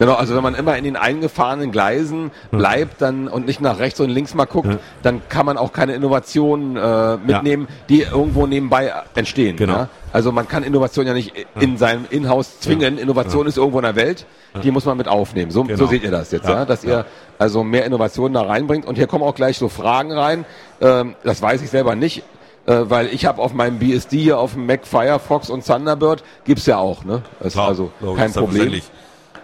Genau, 0.00 0.14
also 0.14 0.36
wenn 0.36 0.44
man 0.44 0.54
immer 0.54 0.76
in 0.76 0.84
den 0.84 0.94
eingefahrenen 0.94 1.72
Gleisen 1.72 2.30
bleibt 2.52 3.02
dann 3.02 3.26
und 3.26 3.46
nicht 3.46 3.60
nach 3.60 3.80
rechts 3.80 3.98
und 3.98 4.10
links 4.10 4.32
mal 4.34 4.44
guckt, 4.44 4.68
Ja. 4.68 4.78
dann 5.02 5.22
kann 5.28 5.44
man 5.44 5.58
auch 5.58 5.72
keine 5.72 5.94
Innovationen 5.94 6.76
äh, 6.76 7.16
mitnehmen, 7.16 7.66
die 7.88 8.02
irgendwo 8.02 8.46
nebenbei 8.46 8.92
entstehen. 9.16 9.56
Genau. 9.56 9.72
Ja? 9.74 9.88
Also 10.12 10.30
man 10.30 10.46
kann 10.46 10.62
Innovation 10.62 11.04
ja 11.06 11.14
nicht 11.14 11.32
in 11.58 11.76
seinem 11.78 12.06
Inhouse 12.10 12.60
zwingen. 12.60 12.96
Innovation 12.96 13.46
ist 13.48 13.56
irgendwo 13.58 13.78
in 13.78 13.84
der 13.84 13.96
Welt, 13.96 14.24
die 14.62 14.70
muss 14.70 14.84
man 14.84 14.96
mit 14.96 15.08
aufnehmen. 15.08 15.50
So, 15.50 15.64
Genau. 15.64 15.76
so 15.76 15.86
seht 15.86 16.04
ihr 16.04 16.12
das 16.12 16.30
jetzt, 16.30 16.46
ja, 16.48 16.60
Ja. 16.60 16.64
dass 16.64 16.84
ihr 16.84 17.04
also 17.38 17.64
mehr 17.64 17.84
Innovationen 17.84 18.34
da 18.34 18.42
reinbringt. 18.42 18.86
Und 18.86 18.94
hier 18.94 19.08
kommen 19.08 19.24
auch 19.24 19.34
gleich 19.34 19.58
so 19.58 19.68
Fragen 19.68 20.12
rein. 20.12 20.44
Ähm, 20.80 21.16
das 21.24 21.42
weiß 21.42 21.60
ich 21.62 21.70
selber 21.70 21.96
nicht. 21.96 22.22
Äh, 22.66 22.82
weil 22.90 23.06
ich 23.08 23.24
habe 23.26 23.40
auf 23.40 23.54
meinem 23.54 23.78
BSD 23.78 24.18
hier 24.18 24.38
auf 24.38 24.52
dem 24.52 24.66
Mac 24.66 24.86
Firefox 24.86 25.48
und 25.50 25.66
Thunderbird 25.66 26.22
gibt's 26.44 26.66
ja 26.66 26.76
auch, 26.76 27.02
ne? 27.02 27.22
Ist 27.40 27.56
also 27.56 27.90
kein 28.14 28.30
Problem. 28.32 28.80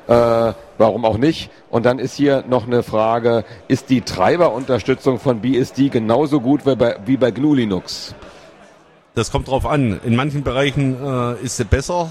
Äh, 0.07 0.53
warum 0.79 1.05
auch 1.05 1.17
nicht? 1.17 1.51
Und 1.71 1.87
dann 1.87 1.99
ist 1.99 2.15
hier 2.15 2.45
noch 2.47 2.67
eine 2.67 2.83
Frage, 2.83 3.45
ist 3.69 3.89
die 3.91 4.03
Treiberunterstützung 4.03 5.19
von 5.19 5.41
BSD 5.41 5.89
genauso 5.89 6.41
gut 6.41 6.67
wie 6.67 6.77
bei, 6.77 6.97
wie 7.07 7.17
bei 7.17 7.31
GNU 7.31 7.55
Linux? 7.55 8.15
Das 9.15 9.31
kommt 9.31 9.49
drauf 9.49 9.65
an. 9.65 10.01
In 10.05 10.17
manchen 10.17 10.43
Bereichen 10.43 10.97
äh, 11.03 11.43
ist 11.43 11.57
sie 11.57 11.65
besser, 11.65 12.11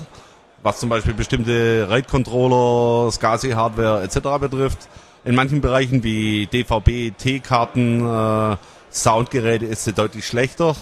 was 0.63 0.79
zum 0.79 0.89
Beispiel 0.89 1.13
bestimmte 1.13 1.88
RAID-Controller, 1.89 3.12
SCSI-Hardware 3.12 4.03
etc. 4.03 4.39
betrifft. 4.39 4.88
In 5.25 5.35
manchen 5.35 5.62
Bereichen 5.62 6.03
wie 6.03 6.47
DVB, 6.47 7.15
T-Karten, 7.17 8.05
äh, 8.05 8.57
Soundgeräte 8.91 9.65
ist 9.65 9.83
sie 9.83 9.93
deutlich 9.93 10.25
schlechter. 10.25 10.75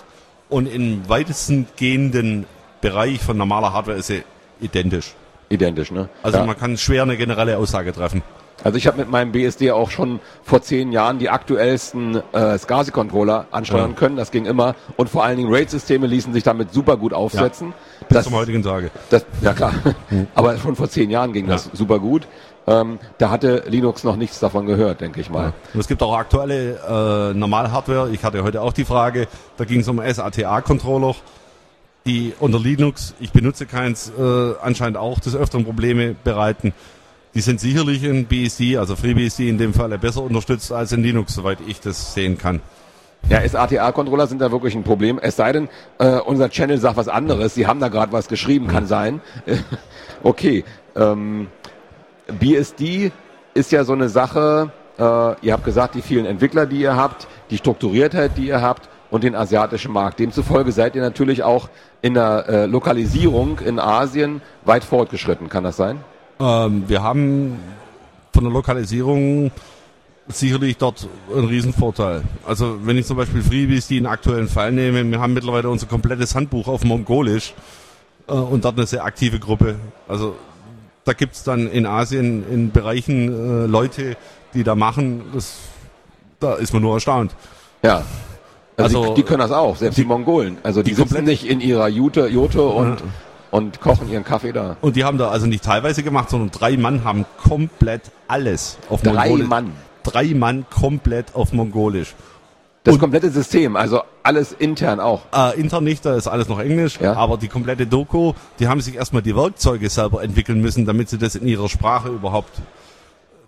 Und 0.49 0.67
im 0.67 1.07
weitesten 1.09 1.67
gehenden 1.75 2.45
Bereich 2.81 3.21
von 3.21 3.37
normaler 3.37 3.73
Hardware 3.73 3.97
ist 3.97 4.07
sie 4.07 4.23
identisch. 4.59 5.15
Identisch, 5.51 5.91
ne? 5.91 6.09
Also 6.23 6.37
ja. 6.39 6.45
man 6.45 6.57
kann 6.57 6.77
schwer 6.77 7.03
eine 7.03 7.17
generelle 7.17 7.57
Aussage 7.57 7.91
treffen. 7.93 8.21
also 8.63 8.77
ich 8.77 8.87
habe 8.87 8.97
mit 8.97 9.09
meinem 9.09 9.31
BSD 9.31 9.71
auch 9.71 9.89
schon 9.91 10.19
vor 10.43 10.61
zehn 10.61 10.91
Jahren 10.91 11.19
die 11.19 11.29
aktuellsten 11.29 12.21
äh, 12.33 12.57
SCSI-Controller 12.57 13.45
ansteuern 13.51 13.91
Ja. 13.91 13.95
können. 13.97 14.15
Das 14.17 14.31
ging 14.31 14.45
immer. 14.45 14.75
Und 14.97 15.09
vor 15.09 15.23
allen 15.23 15.37
Dingen 15.37 15.53
RAID-Systeme 15.53 16.07
ließen 16.07 16.31
sich 16.33 16.43
damit 16.43 16.71
super 16.73 16.97
gut 16.97 17.13
aufsetzen. 17.13 17.73
Bis 18.07 18.15
Das, 18.17 18.25
zum 18.25 18.35
heutigen 18.35 18.61
Tage. 18.63 18.91
das, 19.09 19.25
ja 19.41 19.53
klar. 19.53 19.73
Aber 20.35 20.57
schon 20.57 20.75
vor 20.75 20.89
zehn 20.89 21.09
Jahren 21.09 21.33
ging 21.33 21.47
das 21.47 21.65
Ja. 21.65 21.71
super 21.73 21.99
gut. 21.99 22.27
Ähm, 22.67 22.99
da 23.17 23.31
hatte 23.31 23.63
Linux 23.67 24.03
noch 24.03 24.15
nichts 24.15 24.39
davon 24.39 24.67
gehört, 24.67 25.01
denke 25.01 25.19
ich 25.19 25.31
mal. 25.31 25.51
Und 25.73 25.79
es 25.79 25.87
gibt 25.87 26.03
auch 26.03 26.15
aktuelle 26.15 27.31
äh, 27.31 27.33
Normal-Hardware. 27.37 28.09
Ich 28.11 28.23
hatte 28.23 28.43
heute 28.43 28.61
auch 28.61 28.71
die 28.73 28.85
Frage, 28.85 29.27
da 29.57 29.65
ging 29.65 29.79
es 29.79 29.87
um 29.87 29.97
SATA-Controller, 29.99 31.15
die 32.05 32.33
unter 32.39 32.59
Linux, 32.59 33.13
ich 33.19 33.31
benutze 33.31 33.65
keins, 33.65 34.11
äh, 34.17 34.53
anscheinend 34.61 34.97
auch 34.97 35.19
des 35.19 35.35
Öfteren 35.35 35.65
Probleme 35.65 36.15
bereiten. 36.23 36.73
Die 37.33 37.41
sind 37.41 37.59
sicherlich 37.59 38.03
in 38.03 38.25
BSD, 38.25 38.77
also 38.77 38.95
FreeBSD 38.95 39.47
in 39.47 39.57
dem 39.57 39.73
Fall, 39.73 39.97
besser 39.97 40.21
unterstützt 40.21 40.71
als 40.71 40.91
in 40.91 41.03
Linux, 41.03 41.33
soweit 41.33 41.59
ich 41.65 41.79
das 41.79 42.13
sehen 42.13 42.37
kann. 42.37 42.59
Ja, 43.29 43.47
SATA-Controller 43.47 44.27
sind 44.27 44.41
da 44.41 44.51
wirklich 44.51 44.75
ein 44.75 44.83
Problem. 44.83 45.19
Es 45.21 45.35
sei 45.35 45.53
denn, 45.53 45.69
äh, 45.99 46.19
unser 46.19 46.49
Channel 46.49 46.79
sagt 46.79 46.97
was 46.97 47.07
anderes. 47.07 47.53
Sie 47.53 47.67
haben 47.67 47.79
da 47.79 47.87
gerade 47.87 48.11
was 48.11 48.27
geschrieben, 48.27 48.67
kann 48.67 48.87
sein. 48.87 49.21
okay. 50.23 50.65
Ähm, 50.95 51.47
BSD 52.39 53.11
ist 53.53 53.71
ja 53.71 53.83
so 53.83 53.93
eine 53.93 54.09
Sache, 54.09 54.71
äh, 54.97 55.03
ihr 55.03 55.53
habt 55.53 55.63
gesagt, 55.63 55.95
die 55.95 56.01
vielen 56.01 56.25
Entwickler, 56.25 56.65
die 56.65 56.81
ihr 56.81 56.95
habt, 56.95 57.27
die 57.49 57.57
Strukturiertheit, 57.57 58.37
die 58.37 58.47
ihr 58.47 58.61
habt 58.61 58.89
und 59.11 59.23
den 59.23 59.35
asiatischen 59.35 59.91
Markt. 59.91 60.19
Demzufolge 60.19 60.71
seid 60.71 60.95
ihr 60.95 61.01
natürlich 61.01 61.43
auch 61.43 61.69
in 62.01 62.15
der 62.15 62.45
äh, 62.47 62.65
Lokalisierung 62.65 63.59
in 63.59 63.77
Asien 63.77 64.41
weit 64.65 64.83
fortgeschritten. 64.83 65.49
Kann 65.49 65.63
das 65.63 65.77
sein? 65.77 65.99
Ähm, 66.39 66.85
wir 66.87 67.03
haben 67.03 67.59
von 68.33 68.45
der 68.45 68.53
Lokalisierung 68.53 69.51
sicherlich 70.27 70.77
dort 70.77 71.07
einen 71.35 71.45
Riesenvorteil. 71.45 72.23
Also 72.47 72.79
wenn 72.83 72.97
ich 72.97 73.05
zum 73.05 73.17
Beispiel 73.17 73.41
FreeBSD 73.41 73.97
in 73.97 74.05
aktuellen 74.05 74.47
Fall 74.47 74.71
nehme, 74.71 75.03
wir 75.03 75.19
haben 75.19 75.33
mittlerweile 75.33 75.69
unser 75.69 75.87
komplettes 75.87 76.33
Handbuch 76.33 76.67
auf 76.67 76.83
Mongolisch 76.83 77.53
äh, 78.27 78.33
und 78.33 78.65
dort 78.65 78.77
eine 78.77 78.87
sehr 78.87 79.03
aktive 79.03 79.39
Gruppe. 79.39 79.75
Also 80.07 80.35
da 81.03 81.13
gibt's 81.13 81.43
dann 81.43 81.67
in 81.67 81.85
Asien 81.85 82.45
in 82.49 82.71
Bereichen 82.71 83.63
äh, 83.63 83.65
Leute, 83.65 84.15
die 84.53 84.63
da 84.63 84.75
machen, 84.75 85.23
das, 85.33 85.57
da 86.39 86.53
ist 86.53 86.73
man 86.73 86.81
nur 86.81 86.93
erstaunt. 86.93 87.35
Ja. 87.83 88.03
Also, 88.77 88.99
Also- 89.01 89.13
die, 89.13 89.21
die 89.21 89.27
können 89.27 89.39
das 89.39 89.51
auch, 89.51 89.75
selbst 89.75 89.97
die, 89.97 90.05
Mongolen. 90.05 90.57
Also 90.63 90.81
die, 90.83 90.91
die 90.91 90.95
sitzen 90.95 91.23
nicht 91.23 91.45
in 91.45 91.61
ihrer 91.61 91.87
Jute, 91.87 92.27
Jute 92.27 92.61
und, 92.63 92.97
und 93.51 93.81
kochen 93.81 94.09
ihren 94.09 94.23
Kaffee 94.23 94.51
da. 94.53 94.77
Und 94.81 94.95
die 94.95 95.03
haben 95.03 95.17
da 95.17 95.29
also 95.29 95.45
nicht 95.47 95.63
teilweise 95.63 96.03
gemacht, 96.03 96.29
sondern 96.29 96.51
drei 96.51 96.77
Mann 96.77 97.03
haben 97.03 97.25
komplett 97.43 98.01
alles 98.27 98.77
auf 98.89 99.01
Drei 99.01 99.13
Mongolisch. 99.29 99.47
Mann. 99.47 99.71
Drei 100.03 100.33
Mann 100.33 100.65
komplett 100.69 101.35
auf 101.35 101.53
Mongolisch. 101.53 102.15
Das 102.83 102.95
Und- 102.95 102.99
komplette 103.01 103.29
System, 103.29 103.75
also 103.75 104.01
alles 104.23 104.53
intern 104.53 104.99
auch. 104.99 105.21
Äh, 105.35 105.59
intern 105.59 105.83
nicht, 105.83 106.03
da 106.03 106.15
ist 106.15 106.27
alles 106.27 106.47
noch 106.47 106.59
Englisch, 106.59 106.97
Ja. 106.99 107.13
aber 107.13 107.37
die 107.37 107.47
komplette 107.47 107.85
Doku, 107.85 108.33
die 108.59 108.67
haben 108.67 108.81
sich 108.81 108.95
erstmal 108.95 109.21
die 109.21 109.35
Werkzeuge 109.35 109.87
selber 109.89 110.23
entwickeln 110.23 110.61
müssen, 110.61 110.87
damit 110.87 111.09
sie 111.09 111.19
das 111.19 111.35
in 111.35 111.47
ihrer 111.47 111.69
Sprache 111.69 112.09
überhaupt 112.09 112.49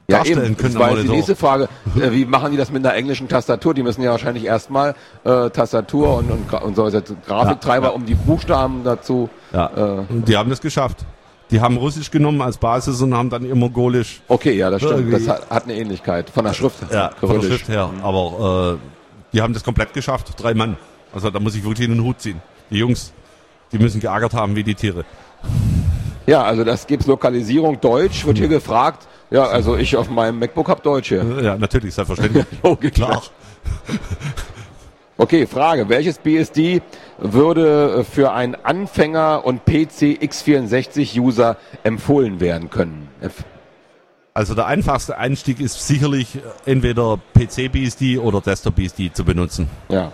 Ja, 0.07 0.17
darstellen 0.17 0.45
eben. 0.45 0.57
können 0.57 0.73
Das 0.73 0.81
war 0.81 0.91
jetzt 0.91 1.03
die 1.03 1.09
nächste 1.09 1.35
Frage. 1.35 1.69
Äh, 1.95 2.11
wie 2.11 2.25
machen 2.25 2.51
die 2.51 2.57
das 2.57 2.71
mit 2.71 2.83
einer 2.85 2.95
englischen 2.95 3.27
Tastatur? 3.27 3.73
Die 3.73 3.83
müssen 3.83 4.01
ja 4.01 4.11
wahrscheinlich 4.11 4.45
erstmal 4.45 4.95
äh, 5.23 5.49
Tastatur 5.51 6.17
und, 6.17 6.31
und, 6.31 6.51
und 6.51 6.75
so 6.75 6.83
also 6.85 7.01
Grafiktreiber, 7.27 7.85
Ja, 7.85 7.91
ja. 7.91 7.95
um 7.95 8.05
die 8.05 8.15
Buchstaben 8.15 8.83
dazu. 8.83 9.29
Ja. 9.53 9.99
Äh, 9.99 10.03
die 10.09 10.35
haben 10.35 10.49
das 10.49 10.59
geschafft. 10.59 11.05
Die 11.51 11.61
haben 11.61 11.77
Russisch 11.77 12.09
genommen 12.09 12.41
als 12.41 12.57
Basis 12.57 12.99
und 13.01 13.13
haben 13.13 13.29
dann 13.29 13.45
ihr 13.45 13.53
Mongolisch 13.53 14.21
okay, 14.27 14.53
ja, 14.53 14.71
das 14.71 14.81
stimmt. 14.81 15.13
Das 15.13 15.27
hat, 15.27 15.49
hat 15.51 15.63
eine 15.65 15.75
Ähnlichkeit 15.75 16.29
von 16.31 16.45
der 16.45 16.53
Schrift. 16.53 16.77
ja, 16.91 17.11
von 17.19 17.39
der. 17.39 17.47
Schrift 17.47 17.67
her. 17.69 17.89
Aber 18.01 18.79
äh, 18.79 18.87
die 19.33 19.41
haben 19.41 19.53
das 19.53 19.63
komplett 19.63 19.93
geschafft, 19.93 20.33
drei 20.37 20.53
Mann. 20.55 20.77
Also 21.13 21.29
da 21.29 21.39
muss 21.39 21.53
ich 21.53 21.63
wirklich 21.63 21.87
in 21.87 21.95
den 21.95 22.03
Hut 22.03 22.19
ziehen. 22.21 22.41
Die 22.71 22.77
Jungs, 22.77 23.13
die 23.71 23.77
müssen 23.77 23.99
geärgert 24.01 24.33
haben 24.33 24.55
wie 24.55 24.63
die 24.63 24.73
Tiere. 24.73 25.05
Ja, 26.25 26.43
also 26.43 26.63
das 26.63 26.87
gibt's 26.87 27.05
Lokalisierung 27.05 27.79
Deutsch, 27.81 28.25
wird 28.25 28.37
hier 28.37 28.47
gefragt. 28.47 29.07
Ja, 29.33 29.45
also 29.45 29.75
ich 29.75 29.97
auf 29.97 30.11
meinem 30.11 30.37
MacBook 30.37 30.69
hab 30.69 30.83
Deutsch 30.83 31.09
hier. 31.09 31.25
Ja, 31.41 31.57
natürlich, 31.57 31.95
selbstverständlich. 31.95 32.45
Logisch. 32.63 32.93
Klar. 32.93 33.21
Okay, 35.15 35.45
Frage. 35.45 35.87
Welches 35.89 36.17
BSD 36.17 36.81
würde 37.19 37.99
äh, 37.99 38.03
für 38.03 38.33
einen 38.33 38.55
Anfänger 38.55 39.45
und 39.45 39.63
PC 39.63 40.17
x64-User 40.19 41.55
empfohlen 41.83 42.39
werden 42.39 42.71
können? 42.71 43.07
Also 44.33 44.55
der 44.55 44.65
einfachste 44.65 45.15
Einstieg 45.15 45.59
ist 45.59 45.87
sicherlich 45.87 46.35
äh, 46.35 46.71
entweder 46.71 47.19
PC-BSD 47.35 48.17
oder 48.17 48.41
Desktop-BSD 48.41 49.13
zu 49.13 49.23
benutzen. 49.23 49.69
Ja. 49.87 50.11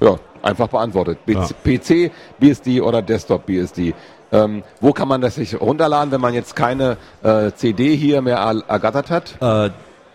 Ja, 0.00 0.16
einfach 0.42 0.68
beantwortet. 0.68 1.18
Ja. 1.26 1.46
PC, 1.64 2.12
BSD 2.38 2.80
oder 2.80 3.02
Desktop 3.02 3.46
BSD. 3.46 3.94
Ähm, 4.32 4.62
wo 4.80 4.92
kann 4.92 5.08
man 5.08 5.20
das 5.20 5.36
sich 5.36 5.60
runterladen, 5.60 6.10
wenn 6.10 6.20
man 6.20 6.34
jetzt 6.34 6.56
keine 6.56 6.96
äh, 7.22 7.52
CD 7.52 7.96
hier 7.96 8.22
mehr 8.22 8.38
er 8.38 8.62
ergattert 8.68 9.10
hat? 9.10 9.40
Äh, 9.40 9.70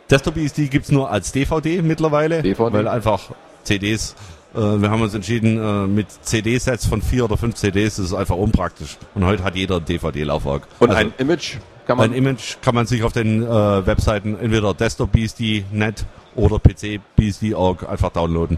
Desktop 0.09 0.35
BSD 0.35 0.67
gibt's 0.67 0.91
nur 0.91 1.09
als 1.09 1.31
DVD 1.31 1.81
mittlerweile, 1.81 2.41
DVD? 2.41 2.73
weil 2.73 2.87
einfach 2.89 3.31
CDs, 3.63 4.15
äh, 4.53 4.57
wir 4.59 4.91
haben 4.91 5.01
uns 5.01 5.13
entschieden, 5.13 5.57
äh, 5.57 5.87
mit 5.87 6.07
CD-Sets 6.21 6.85
von 6.85 7.01
vier 7.01 7.23
oder 7.23 7.37
fünf 7.37 7.55
CDs, 7.55 7.97
ist 7.99 8.13
einfach 8.13 8.35
unpraktisch. 8.35 8.97
Und 9.15 9.25
heute 9.25 9.43
hat 9.43 9.55
jeder 9.55 9.77
ein 9.77 9.85
DVD-Laufwerk. 9.85 10.63
Und 10.79 10.89
also, 10.89 10.99
ein 10.99 11.13
Image 11.17 11.57
kann 11.87 11.97
man. 11.97 12.09
ein 12.09 12.15
Image 12.17 12.57
kann 12.61 12.75
man 12.75 12.85
sich 12.85 13.03
auf 13.03 13.13
den 13.13 13.43
äh, 13.43 13.47
Webseiten 13.85 14.37
entweder 14.37 14.73
Desktop 14.73 15.13
BSD 15.13 15.63
net 15.71 16.05
oder 16.35 16.59
PC 16.59 16.99
BSD 17.15 17.53
org 17.53 17.87
einfach 17.87 18.09
downloaden. 18.11 18.57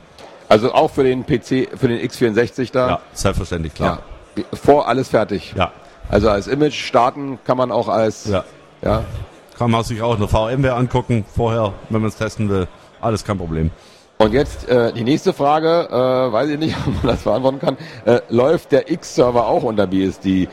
also 0.50 0.74
auch 0.74 0.90
für 0.90 1.04
den 1.04 1.24
PC, 1.24 1.70
für 1.78 1.88
den 1.88 2.00
x64 2.00 2.72
da. 2.72 2.88
Ja, 2.88 3.02
selbstverständlich, 3.14 3.76
klar. 3.76 3.98
Ja. 3.98 4.13
Vor 4.54 4.88
alles 4.88 5.10
fertig. 5.10 5.54
Ja, 5.58 5.72
Also 6.10 6.30
als 6.30 6.48
Image 6.48 6.74
starten 6.74 7.40
kann 7.46 7.58
man 7.58 7.72
auch 7.72 7.88
als. 7.88 8.28
ja. 8.28 8.44
ja. 8.82 9.04
Kann 9.58 9.70
man 9.70 9.84
sich 9.84 10.02
auch 10.02 10.16
eine 10.16 10.28
VMware 10.28 10.74
angucken 10.74 11.26
vorher, 11.36 11.74
wenn 11.90 12.02
man 12.02 12.10
es 12.10 12.18
testen 12.18 12.50
will. 12.50 12.68
Alles 13.00 13.24
kein 13.24 13.38
Problem. 13.38 13.70
Und 14.18 14.34
jetzt 14.34 14.68
äh, 14.68 14.92
die 14.94 15.04
nächste 15.04 15.34
Frage, 15.34 15.88
äh, 15.92 16.34
weiß 16.34 16.50
ich 16.50 16.58
nicht, 16.60 16.76
ob 16.88 17.04
man 17.04 17.14
das 17.14 17.24
beantworten 17.24 17.60
kann. 17.60 17.78
Äh, 18.06 18.22
läuft 18.30 18.72
der 18.72 18.90
X-Server 18.90 19.46
auch 19.48 19.64
unter 19.64 19.86
BSD? 19.86 20.48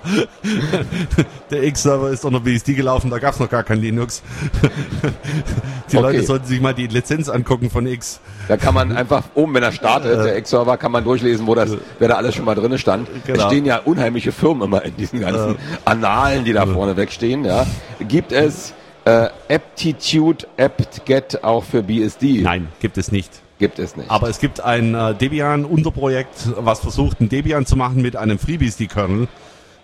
Der 1.52 1.64
X-Server 1.64 2.10
ist 2.10 2.26
unter 2.26 2.40
BSD 2.40 2.74
gelaufen, 2.74 3.10
da 3.10 3.20
gab 3.20 3.34
es 3.34 3.40
noch 3.40 3.50
gar 3.50 3.64
kein 3.64 3.80
Linux. 3.80 4.22
die 5.92 5.98
Okay. 5.98 6.06
Leute 6.16 6.24
sollten 6.26 6.46
sich 6.46 6.62
mal 6.62 6.74
die 6.74 6.88
Lizenz 6.88 7.30
angucken 7.30 7.70
von 7.70 7.86
X. 7.86 8.20
Da 8.48 8.58
kann 8.58 8.74
man 8.74 8.92
einfach 8.96 9.24
oben, 9.36 9.54
wenn 9.54 9.64
er 9.64 9.72
startet, 9.72 10.18
der 10.26 10.38
X-Server, 10.38 10.78
kann 10.78 10.92
man 10.92 11.04
durchlesen, 11.04 11.48
wo 11.48 11.56
das, 11.56 11.76
wer 12.00 12.08
da 12.08 12.16
alles 12.16 12.36
schon 12.36 12.46
mal 12.46 12.56
drin 12.56 12.78
stand. 12.78 13.08
Es 13.10 13.24
Genau. 13.34 13.48
stehen 13.48 13.66
ja 13.66 13.78
unheimliche 13.80 14.32
Firmen 14.32 14.64
immer 14.64 14.84
in 14.84 14.96
diesen 14.96 15.20
ganzen 15.20 15.58
Annalen, 15.86 16.46
die 16.46 16.54
da 16.54 16.66
vorne 16.66 16.98
wegstehen. 16.98 17.46
Ja. 17.46 17.66
Gibt 18.08 18.32
es 18.32 18.74
äh, 19.06 19.28
Aptitude 19.50 20.48
apt-get 20.58 21.44
auch 21.44 21.64
für 21.64 21.84
BSD? 21.84 22.42
Nein, 22.42 22.68
gibt 22.80 22.98
es 22.98 23.12
nicht. 23.12 23.32
Gibt 23.62 23.78
es 23.78 23.96
nicht. 23.96 24.10
Aber 24.10 24.28
es 24.28 24.40
gibt 24.40 24.60
ein 24.60 24.96
äh, 24.96 25.14
Debian-Unterprojekt, 25.14 26.50
was 26.58 26.80
versucht, 26.80 27.22
ein 27.22 27.30
Debian 27.30 27.68
zu 27.68 27.76
machen 27.76 28.02
mit 28.02 28.16
einem 28.16 28.40
FreeBSD-Kernel. 28.40 29.28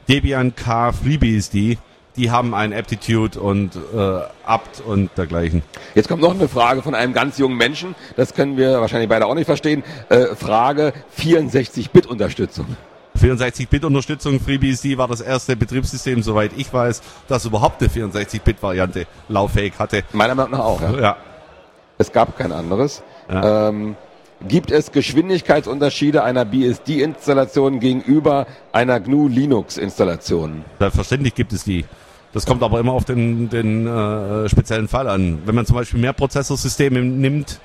Debian 0.10 0.56
K 0.56 0.92
FreeBSD. 0.92 1.78
Die 2.16 2.32
haben 2.32 2.56
ein 2.56 2.74
Aptitude 2.74 3.40
und 3.40 3.76
äh, 3.76 4.20
apt 4.44 4.82
und 4.82 5.12
dergleichen. 5.16 5.62
Jetzt 5.94 6.08
kommt 6.08 6.24
noch 6.24 6.34
eine 6.34 6.48
Frage 6.48 6.82
von 6.82 6.96
einem 6.96 7.14
ganz 7.14 7.38
jungen 7.38 7.56
Menschen. 7.56 7.94
Das 8.16 8.34
können 8.34 8.58
wir 8.58 8.82
wahrscheinlich 8.82 9.10
beide 9.10 9.28
auch 9.28 9.36
nicht 9.36 9.46
verstehen. 9.46 9.84
Äh, 10.10 10.36
Frage 10.36 10.94
64-Bit-Unterstützung. 11.20 12.66
64-Bit-Unterstützung 13.22 14.40
FreeBSD 14.40 14.98
war 14.98 15.08
das 15.08 15.22
erste 15.22 15.56
Betriebssystem, 15.56 16.24
soweit 16.24 16.50
ich 16.58 16.74
weiß, 16.74 17.04
das 17.28 17.46
überhaupt 17.46 17.80
eine 17.80 17.92
64-Bit-Variante 17.92 19.06
lauffähig 19.30 19.74
hatte. 19.78 20.04
Meiner 20.14 20.34
Meinung 20.34 20.54
nach 20.54 20.66
auch. 20.66 20.82
Ja. 20.82 21.00
Ja, 21.00 21.18
Es 22.00 22.12
gab 22.12 22.36
kein 22.36 22.52
anderes. 22.52 23.04
Ja. 23.30 23.70
Ähm, 23.70 23.96
gibt 24.48 24.72
es 24.72 24.92
Geschwindigkeitsunterschiede 24.92 26.24
einer 26.24 26.46
BSD-Installation 26.46 27.80
gegenüber 27.80 28.48
einer 28.72 29.00
GNU 29.00 29.28
Linux-Installation? 29.28 30.64
selbstverständlich 30.80 31.36
gibt 31.36 31.54
es 31.54 31.64
die. 31.64 31.86
Das 32.34 32.46
kommt 32.46 32.62
aber 32.62 32.80
immer 32.80 32.92
auf 32.92 33.06
den, 33.06 33.50
den 33.50 33.88
äh, 33.88 34.48
speziellen 34.50 34.88
Fall 34.88 35.08
an. 35.08 35.42
Wenn 35.46 35.56
man 35.56 35.66
zum 35.66 35.76
Beispiel 35.76 36.00
mehr 36.00 36.14
Prozessorsysteme 36.14 37.02
nimmt, 37.02 37.60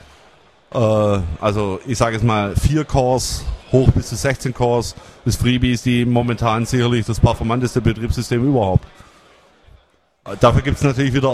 äh, 0.73 0.78
also 0.78 1.81
ich 1.87 1.99
sage 1.99 2.14
jetzt 2.14 2.25
mal 2.25 2.54
vier 2.57 2.85
Cores 2.85 3.45
hoch 3.73 3.90
bis 3.90 4.09
zu 4.09 4.16
16 4.16 4.54
Cores, 4.54 4.95
ist 5.25 5.40
FreeBSD 5.40 6.04
momentan 6.04 6.64
sicherlich 6.66 7.07
das 7.07 7.21
performanteste 7.21 7.81
Betriebssystem 7.81 8.47
überhaupt. 8.47 8.85
Äh, 10.26 10.36
Dafür 10.40 10.62
gibt 10.62 10.76
es 10.78 10.84
natürlich 10.84 11.12
wieder 11.14 11.28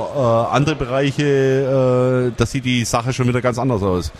äh, 0.50 0.54
andere 0.54 0.76
Bereiche, 0.76 2.30
äh, 2.30 2.32
da 2.36 2.46
sieht 2.46 2.64
die 2.64 2.84
Sache 2.84 3.12
schon 3.12 3.28
wieder 3.28 3.40
ganz 3.40 3.58
anders 3.58 3.82
aus. 3.82 4.12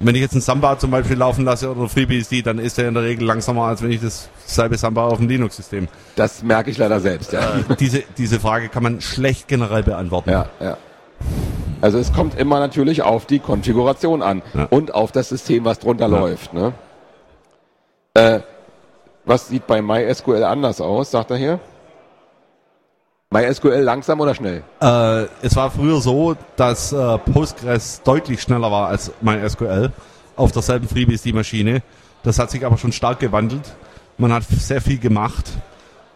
Wenn 0.00 0.14
ich 0.14 0.20
jetzt 0.20 0.32
einen 0.32 0.40
Samba 0.42 0.78
zum 0.78 0.92
Beispiel 0.92 1.16
laufen 1.16 1.44
lasse 1.44 1.68
oder 1.74 1.88
FreeBSD, 1.88 2.42
dann 2.42 2.60
ist 2.60 2.78
er 2.78 2.86
in 2.86 2.94
der 2.94 3.02
Regel 3.02 3.26
langsamer, 3.26 3.64
als 3.64 3.82
wenn 3.82 3.90
ich 3.90 4.00
das 4.00 4.28
selbe 4.46 4.78
Samba 4.78 5.08
auf 5.08 5.18
dem 5.18 5.28
Linux-System. 5.28 5.88
Das 6.14 6.40
merke 6.44 6.70
ich 6.70 6.78
leider 6.78 7.00
selbst. 7.00 7.32
Ja. 7.32 7.40
diese, 7.80 8.04
diese 8.16 8.38
Frage 8.38 8.68
kann 8.68 8.84
man 8.84 9.00
schlecht 9.00 9.48
generell 9.48 9.82
beantworten. 9.82 10.30
Ja, 10.30 10.46
ja. 10.60 10.76
Also 11.80 11.98
es 11.98 12.12
kommt 12.12 12.38
immer 12.38 12.60
natürlich 12.60 13.02
auf 13.02 13.26
die 13.26 13.40
Konfiguration 13.40 14.22
an 14.22 14.42
Ja. 14.54 14.66
und 14.70 14.94
auf 14.94 15.10
das 15.10 15.30
System, 15.30 15.64
was 15.64 15.80
drunter 15.80 16.06
Ja. 16.08 16.16
läuft. 16.18 16.54
Ne? 16.54 16.72
Äh, 18.14 18.40
was 19.24 19.48
sieht 19.48 19.66
bei 19.66 19.82
MySQL 19.82 20.44
anders 20.44 20.80
aus, 20.80 21.10
sagt 21.10 21.32
er 21.32 21.36
hier? 21.38 21.58
MySQL 23.30 23.82
langsam 23.82 24.20
oder 24.20 24.34
schnell? 24.34 24.62
Äh, 24.80 25.26
es 25.42 25.54
war 25.54 25.70
früher 25.70 26.00
so, 26.00 26.34
dass 26.56 26.92
äh, 26.92 27.18
Postgres 27.18 28.00
deutlich 28.02 28.40
schneller 28.40 28.70
war 28.70 28.88
als 28.88 29.12
MySQL 29.20 29.92
auf 30.34 30.52
derselben 30.52 30.88
FreeBSD-Maschine. 30.88 31.82
Das 32.22 32.38
hat 32.38 32.50
sich 32.50 32.64
aber 32.64 32.78
schon 32.78 32.90
stark 32.90 33.20
gewandelt. 33.20 33.74
Man 34.16 34.32
hat 34.32 34.44
sehr 34.44 34.80
viel 34.80 34.96
gemacht. 34.96 35.44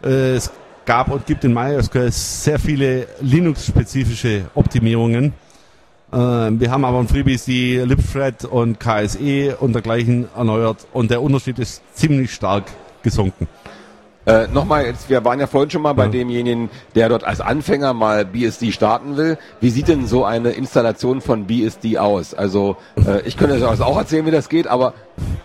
Äh, 0.02 0.36
es 0.36 0.50
gab 0.86 1.10
und 1.10 1.26
gibt 1.26 1.44
in 1.44 1.52
MySQL 1.52 2.10
sehr 2.10 2.58
viele 2.58 3.06
Linux-spezifische 3.20 4.46
Optimierungen. 4.54 5.34
Äh, 6.12 6.16
wir 6.16 6.70
haben 6.70 6.86
aber 6.86 6.98
in 7.00 7.08
FreeBSD 7.08 7.84
libthread 7.84 8.46
und 8.46 8.80
KSE 8.80 9.58
und 9.60 9.74
dergleichen 9.74 10.28
erneuert 10.34 10.86
und 10.94 11.10
der 11.10 11.20
Unterschied 11.20 11.58
ist 11.58 11.82
ziemlich 11.94 12.32
stark 12.32 12.64
gesunken. 13.02 13.48
Äh, 14.24 14.46
Nochmal, 14.48 14.86
jetzt, 14.86 15.10
wir 15.10 15.24
waren 15.24 15.40
ja 15.40 15.48
vorhin 15.48 15.70
schon 15.70 15.82
mal 15.82 15.94
bei 15.94 16.04
Ja. 16.04 16.10
demjenigen, 16.10 16.70
der 16.94 17.08
dort 17.08 17.24
als 17.24 17.40
Anfänger 17.40 17.92
mal 17.92 18.24
BSD 18.24 18.70
starten 18.70 19.16
will. 19.16 19.36
Wie 19.60 19.70
sieht 19.70 19.88
denn 19.88 20.06
so 20.06 20.24
eine 20.24 20.50
Installation 20.50 21.20
von 21.20 21.46
BSD 21.46 21.98
aus? 21.98 22.32
Also 22.32 22.76
äh, 23.04 23.22
ich 23.22 23.36
könnte 23.36 23.58
das 23.58 23.80
auch 23.80 23.96
erzählen, 23.98 24.24
wie 24.24 24.30
das 24.30 24.48
geht, 24.48 24.68
aber 24.68 24.94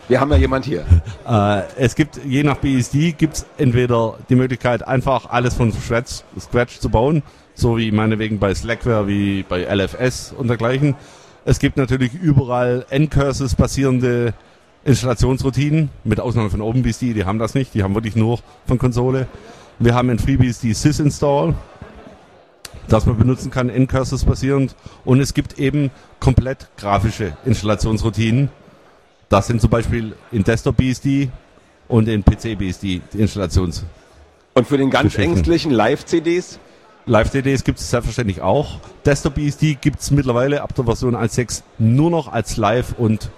wir 0.08 0.20
haben 0.20 0.32
ja 0.32 0.38
jemand 0.38 0.66
hier. 0.66 0.86
Äh, 1.28 1.64
es 1.78 1.96
gibt, 1.96 2.22
je 2.26 2.42
nach 2.44 2.56
BSD, 2.56 3.12
gibt 3.12 3.34
es 3.36 3.46
entweder 3.58 4.14
die 4.30 4.36
Möglichkeit, 4.36 4.88
einfach 4.88 5.30
alles 5.30 5.56
von 5.56 5.74
Scratch, 5.74 6.22
Scratch 6.40 6.80
zu 6.80 6.88
bauen, 6.90 7.22
so 7.54 7.76
wie 7.78 7.92
meinetwegen 7.92 8.40
bei 8.40 8.56
Slackware, 8.56 9.08
wie 9.10 9.44
bei 9.44 9.64
LFS 9.64 10.34
und 10.38 10.48
dergleichen. 10.48 10.96
Es 11.44 11.60
gibt 11.60 11.76
natürlich 11.76 12.14
überall 12.14 12.86
N-Curses 12.90 13.56
basierende 13.56 14.34
Installationsroutinen, 14.88 15.90
mit 16.06 16.20
Ausnahme 16.20 16.50
von 16.50 16.62
OpenBSD, 16.62 17.14
die 17.14 17.26
haben 17.26 17.40
das 17.40 17.54
nicht, 17.54 17.74
die 17.74 17.84
haben 17.84 17.94
wirklich 17.94 18.16
nur 18.16 18.40
von 18.66 18.78
Konsole. 18.78 19.28
Wir 19.80 19.94
haben 19.94 20.10
in 20.10 20.18
FreeBSD 20.18 20.74
sysinstall, 20.74 21.54
das 22.88 23.06
man 23.06 23.18
benutzen 23.18 23.52
kann, 23.52 23.70
N-Curses 23.70 24.24
basierend. 24.24 24.76
Und 25.04 25.20
es 25.20 25.34
gibt 25.34 25.60
eben 25.60 25.92
komplett 26.22 26.70
grafische 26.78 27.36
Installationsroutinen, 27.46 28.50
das 29.28 29.48
sind 29.48 29.60
zum 29.60 29.70
Beispiel 29.70 30.16
in 30.32 30.46
Desktop 30.46 30.78
BSD 30.78 31.30
und 31.90 32.08
in 32.08 32.24
PC 32.24 32.58
BSD 32.58 33.02
die 33.12 33.20
Installations. 33.20 33.84
Und 34.54 34.68
für 34.68 34.78
den 34.78 34.90
ganz 34.90 35.18
ängstlichen 35.18 35.72
Live-CDs? 35.72 36.60
Live-CDs 37.06 37.66
gibt 37.66 37.80
es 37.80 37.90
selbstverständlich 37.90 38.42
auch. 38.42 38.80
Desktop 39.06 39.36
BSD 39.36 39.78
gibt 39.80 40.00
es 40.00 40.12
mittlerweile 40.12 40.62
ab 40.62 40.74
der 40.76 40.86
Version 40.86 41.16
1.6 41.16 41.64
nur 41.78 42.10
noch 42.10 42.32
als 42.32 42.56
Live- 42.56 42.96
und 42.98 43.30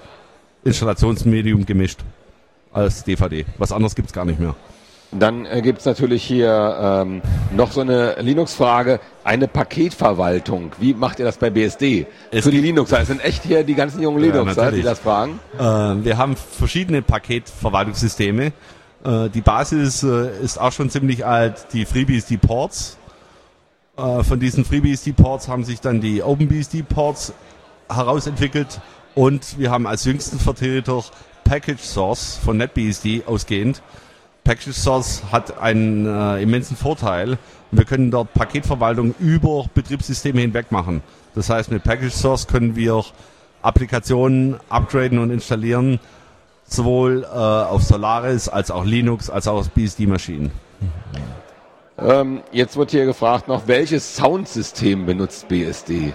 Installationsmedium 0.70 1.66
gemischt. 1.66 2.00
Als 2.72 3.04
DVD. 3.04 3.46
Was 3.58 3.72
anderes 3.72 3.96
gibt 3.96 4.10
es 4.10 4.14
gar 4.14 4.26
nicht 4.26 4.40
mehr. 4.40 4.56
Dann 5.12 5.48
äh, 5.48 5.64
gibt's 5.64 5.86
natürlich 5.86 6.24
hier 6.24 6.78
ähm, 6.80 7.24
noch 7.56 7.72
so 7.72 7.82
eine 7.82 8.16
Linux-Frage, 8.22 9.00
eine 9.24 9.48
Paketverwaltung. 9.48 10.72
Wie 10.80 10.94
macht 10.94 11.18
ihr 11.18 11.26
das 11.26 11.38
bei 11.38 11.50
BSD? 11.50 12.06
Es 12.30 12.44
Für 12.44 12.52
die 12.52 12.58
gibt- 12.58 12.68
Linuxer. 12.68 13.02
Es 13.02 13.08
sind 13.08 13.26
echt 13.26 13.44
hier 13.44 13.64
die 13.64 13.74
ganzen 13.74 14.04
jungen 14.04 14.24
Ja, 14.24 14.32
Linuxer, 14.32 14.72
die 14.72 14.84
das 14.84 15.00
fragen. 15.00 15.40
Äh, 15.58 15.64
wir 15.64 16.18
haben 16.20 16.36
verschiedene 16.36 17.02
Paketverwaltungssysteme. 17.02 18.52
Äh, 19.04 19.30
die 19.34 19.42
Basis 19.42 20.04
äh, 20.04 20.30
ist 20.44 20.60
auch 20.62 20.72
schon 20.72 20.92
ziemlich 20.92 21.26
alt, 21.26 21.66
die 21.74 21.86
FreeBSD-Ports. 21.86 22.98
Äh, 23.98 24.24
von 24.24 24.40
diesen 24.40 24.64
FreeBSD-Ports 24.64 25.48
haben 25.48 25.64
sich 25.64 25.82
dann 25.82 26.02
die 26.02 26.22
OpenBSD-Ports 26.22 27.34
herausentwickelt 27.92 28.80
und 29.15 29.58
wir 29.58 29.72
haben 29.72 29.88
als 29.88 30.06
jüngsten 30.06 30.39
Vertreter 30.39 31.04
Package 31.43 31.82
Source 31.82 32.39
von 32.43 32.58
NetBSD 32.58 33.24
ausgehend. 33.26 33.82
Package 34.43 34.76
Source 34.76 35.24
hat 35.32 35.60
einen 35.60 36.06
äh, 36.06 36.41
immensen 36.41 36.76
Vorteil. 36.76 37.38
Wir 37.72 37.86
können 37.86 38.12
dort 38.12 38.34
Paketverwaltung 38.34 39.13
über 39.19 39.65
Betriebssysteme 39.74 40.41
hinweg 40.41 40.72
machen. 40.72 41.02
Das 41.36 41.50
heißt, 41.50 41.72
mit 41.72 41.84
Package 41.84 42.13
Source 42.13 42.48
können 42.48 42.76
wir 42.76 43.04
Applikationen 43.62 44.56
upgraden 44.69 45.19
und 45.19 45.32
installieren, 45.32 46.00
sowohl 46.65 47.24
äh, 47.24 47.28
auf 47.36 47.84
Solaris 47.84 48.48
als 48.48 48.72
auch 48.72 48.86
Linux 48.86 49.30
als 49.30 49.48
auch 49.48 49.58
auf 49.58 49.69
BSD-Maschinen. 49.72 50.52
Ähm, 51.98 52.41
jetzt 52.52 52.78
wird 52.78 52.91
hier 52.91 53.06
gefragt 53.06 53.48
noch, 53.48 53.67
welches 53.67 54.15
Soundsystem 54.15 55.06
benutzt 55.06 55.48
BSD? 55.48 56.13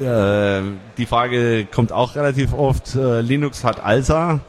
Äh, 0.00 0.62
die 0.96 1.06
Frage 1.06 1.66
kommt 1.66 1.92
auch 1.92 2.14
relativ 2.14 2.52
oft. 2.52 2.94
Äh, 2.94 3.20
Linux 3.20 3.64
hat 3.64 3.84
ALSA. 3.84 4.40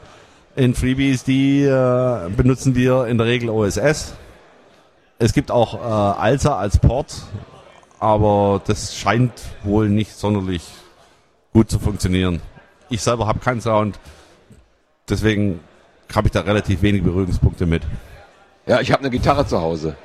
In 0.56 0.74
FreeBSD 0.74 1.66
äh, 1.66 2.30
benutzen 2.36 2.74
wir 2.74 3.06
in 3.06 3.18
der 3.18 3.26
Regel 3.26 3.50
OSS. 3.50 4.14
Es 5.18 5.32
gibt 5.32 5.50
auch 5.50 5.74
äh, 5.74 5.78
ALSA 5.78 6.56
als 6.56 6.78
Port, 6.78 7.14
aber 7.98 8.60
das 8.66 8.96
scheint 8.96 9.32
wohl 9.64 9.88
nicht 9.88 10.12
sonderlich 10.16 10.62
gut 11.52 11.70
zu 11.70 11.78
funktionieren. 11.78 12.40
Ich 12.88 13.02
selber 13.02 13.26
habe 13.26 13.38
keinen 13.38 13.60
Sound, 13.60 13.98
deswegen 15.08 15.60
habe 16.14 16.28
ich 16.28 16.32
da 16.32 16.40
relativ 16.40 16.82
wenig 16.82 17.02
Berührungspunkte 17.02 17.66
mit. 17.66 17.82
Ja, 18.66 18.80
ich 18.80 18.92
habe 18.92 19.00
eine 19.00 19.10
Gitarre 19.10 19.46
zu 19.46 19.60
Hause. 19.60 19.96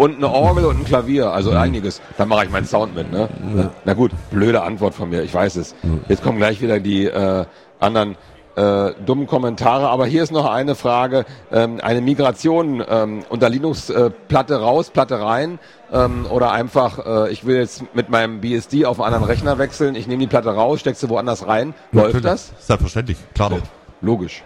Und 0.00 0.16
eine 0.16 0.30
Orgel 0.30 0.64
und 0.64 0.78
ein 0.78 0.84
Klavier, 0.86 1.30
also 1.30 1.50
einiges. 1.50 2.00
Dann 2.16 2.26
mache 2.26 2.46
ich 2.46 2.50
meinen 2.50 2.64
Sound 2.64 2.94
mit, 2.94 3.12
ne? 3.12 3.28
Na, 3.54 3.70
na 3.84 3.92
gut, 3.92 4.12
blöde 4.30 4.62
Antwort 4.62 4.94
von 4.94 5.10
mir, 5.10 5.22
ich 5.22 5.34
weiß 5.34 5.56
es. 5.56 5.74
Jetzt 6.08 6.22
kommen 6.22 6.38
gleich 6.38 6.62
wieder 6.62 6.80
die 6.80 7.04
äh, 7.04 7.44
anderen 7.80 8.16
äh, 8.56 8.92
dummen 9.04 9.26
Kommentare, 9.26 9.90
aber 9.90 10.06
hier 10.06 10.22
ist 10.22 10.32
noch 10.32 10.50
eine 10.50 10.74
Frage, 10.74 11.26
ähm, 11.52 11.80
eine 11.82 12.00
Migration 12.00 12.82
ähm, 12.88 13.24
unter 13.28 13.50
Linux 13.50 13.90
äh, 13.90 14.08
Platte 14.08 14.58
raus, 14.62 14.88
Platte 14.88 15.20
rein 15.20 15.58
ähm, 15.92 16.24
oder 16.30 16.52
einfach, 16.52 17.26
äh, 17.26 17.30
ich 17.30 17.44
will 17.44 17.56
jetzt 17.56 17.94
mit 17.94 18.08
meinem 18.08 18.40
BSD 18.40 18.86
auf 18.86 19.02
einen 19.02 19.12
anderen 19.12 19.30
Rechner 19.30 19.58
wechseln, 19.58 19.96
ich 19.96 20.06
nehme 20.06 20.20
die 20.20 20.28
Platte 20.28 20.48
raus, 20.48 20.80
stecke 20.80 20.96
sie 20.96 21.10
woanders 21.10 21.46
rein. 21.46 21.74
Läuft 21.92 22.14
Natürlich. 22.14 22.22
das? 22.22 22.52
Selbstverständlich, 22.58 23.18
klar 23.34 23.50
doch. 23.50 23.60
Logisch. 24.00 24.44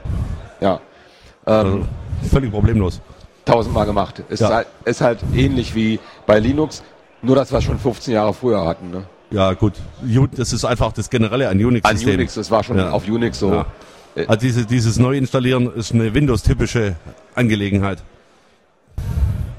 Ja. 0.60 0.80
Also, 1.44 1.86
völlig 2.28 2.50
problemlos. 2.50 3.00
Tausendmal 3.44 3.86
gemacht. 3.86 4.22
Ist, 4.28 4.40
Ja. 4.40 4.48
halt, 4.50 4.66
ist 4.84 5.00
halt 5.00 5.18
ähnlich 5.34 5.74
wie 5.74 6.00
bei 6.26 6.38
Linux, 6.38 6.82
nur 7.22 7.36
dass 7.36 7.52
wir 7.52 7.60
schon 7.60 7.78
15 7.78 8.14
Jahre 8.14 8.34
früher 8.34 8.64
hatten. 8.64 8.90
Ne? 8.90 9.04
Ja, 9.30 9.52
gut. 9.52 9.74
Das 10.36 10.52
ist 10.52 10.64
einfach 10.64 10.92
das 10.92 11.10
Generelle 11.10 11.48
an 11.48 11.58
An 11.58 11.64
Unix-System. 11.64 12.14
Unix, 12.14 12.34
das 12.34 12.50
war 12.50 12.62
schon 12.62 12.78
Ja. 12.78 12.90
auf 12.90 13.06
Unix 13.08 13.38
so. 13.38 13.52
Ja. 13.52 13.66
Also 14.28 14.40
diese, 14.40 14.64
dieses 14.66 14.98
Neuinstallieren 14.98 15.72
ist 15.74 15.92
eine 15.92 16.14
Windows-typische 16.14 16.94
Angelegenheit. 17.34 17.98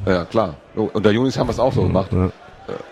Ja, 0.05 0.25
klar. 0.25 0.55
Unter 0.75 1.09
Unix 1.09 1.37
haben 1.37 1.47
wir 1.47 1.51
es 1.53 1.59
auch 1.59 1.73
so 1.73 1.83
gemacht. 1.83 2.11
Ja. 2.13 2.25
Äh, 2.27 2.29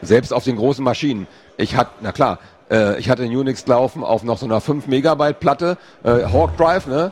Selbst 0.01 0.33
auf 0.33 0.43
den 0.43 0.55
großen 0.55 0.83
Maschinen. 0.83 1.27
Ich 1.57 1.75
hatte, 1.77 1.91
na 2.01 2.11
klar, 2.11 2.39
äh, 2.71 2.99
ich 2.99 3.09
hatte 3.09 3.23
Unix 3.23 3.65
laufen 3.67 4.03
auf 4.03 4.23
noch 4.23 4.37
so 4.37 4.45
einer 4.45 4.61
5 4.61 4.87
Megabyte 4.87 5.39
Platte, 5.39 5.77
äh, 6.03 6.25
Hawk 6.25 6.57
Drive, 6.57 6.87
ne? 6.87 7.11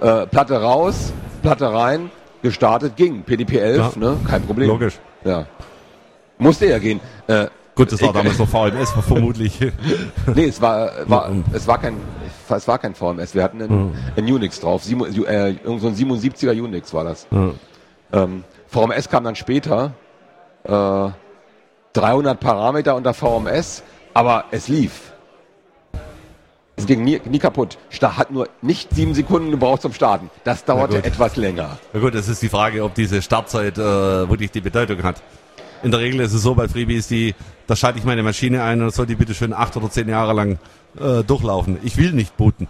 Äh, 0.00 0.26
Platte 0.26 0.60
raus, 0.60 1.12
Platte 1.42 1.72
rein, 1.72 2.10
gestartet, 2.42 2.96
ging. 2.96 3.22
PDP-11, 3.24 3.76
Ja. 3.76 3.90
ne? 3.96 4.16
Kein 4.28 4.42
Problem. 4.42 4.68
Logisch. 4.68 4.98
Ja. 5.24 5.46
Musste 6.38 6.66
ja 6.66 6.78
gehen. 6.78 7.00
Äh, 7.28 7.46
Gut, 7.74 7.90
das 7.92 8.02
war 8.02 8.08
ich- 8.08 8.14
damals 8.14 8.38
noch 8.38 8.48
VMS 8.48 8.90
vermutlich. 9.06 9.58
Nee, 10.34 10.44
es 10.46 10.60
war, 10.60 10.90
war, 11.08 11.30
Mhm. 11.30 11.44
es 11.52 11.66
war 11.66 11.78
kein, 11.78 11.96
es 12.48 12.68
war 12.68 12.78
kein 12.78 12.94
VMS. 12.94 13.34
Wir 13.34 13.42
hatten 13.44 13.62
einen, 13.62 13.94
einen 14.16 14.30
Unix 14.32 14.60
drauf. 14.60 14.84
Siemu, 14.84 15.04
äh, 15.06 15.50
irgend 15.52 15.80
so 15.80 15.86
ein 15.88 15.94
77er 15.94 16.52
Unix 16.62 16.92
war 16.92 17.04
das. 17.04 17.26
Ja. 17.30 17.50
Ähm, 18.12 18.44
VMS 18.66 19.08
kam 19.08 19.24
dann 19.24 19.36
später. 19.36 19.92
Äh, 20.64 21.08
300 21.94 22.40
Parameter 22.40 22.96
unter 22.96 23.12
VMS, 23.14 23.82
aber 24.14 24.44
es 24.50 24.68
lief. 24.68 25.11
Es 26.76 26.86
ging 26.86 27.04
nie, 27.04 27.20
nie 27.24 27.38
kaputt. 27.38 27.78
Sta- 27.90 28.16
Hat 28.16 28.30
nur 28.30 28.48
nicht 28.62 28.94
sieben 28.94 29.14
Sekunden 29.14 29.50
gebraucht 29.50 29.82
zum 29.82 29.92
Starten. 29.92 30.30
Das 30.44 30.64
dauerte 30.64 31.04
etwas 31.04 31.36
länger. 31.36 31.78
Na 31.92 32.00
gut, 32.00 32.14
das 32.14 32.28
ist 32.28 32.40
die 32.42 32.48
Frage, 32.48 32.82
ob 32.82 32.94
diese 32.94 33.20
Startzeit 33.20 33.76
äh, 33.76 33.80
wirklich 33.82 34.50
die 34.50 34.60
Bedeutung 34.62 35.02
hat. 35.02 35.22
In 35.82 35.90
der 35.90 36.00
Regel 36.00 36.20
ist 36.20 36.32
es 36.32 36.42
so 36.42 36.54
bei 36.54 36.68
FreeBSD, 36.68 37.34
da 37.66 37.76
schalte 37.76 37.98
ich 37.98 38.04
meine 38.04 38.22
Maschine 38.22 38.62
ein 38.62 38.80
und 38.82 38.94
soll 38.94 39.06
die 39.06 39.16
bitte 39.16 39.34
schön 39.34 39.52
acht 39.52 39.76
oder 39.76 39.90
zehn 39.90 40.08
Jahre 40.08 40.32
lang 40.32 40.58
äh, 40.98 41.22
durchlaufen. 41.24 41.78
Ich 41.82 41.96
will 41.96 42.12
nicht 42.12 42.36
booten. 42.36 42.68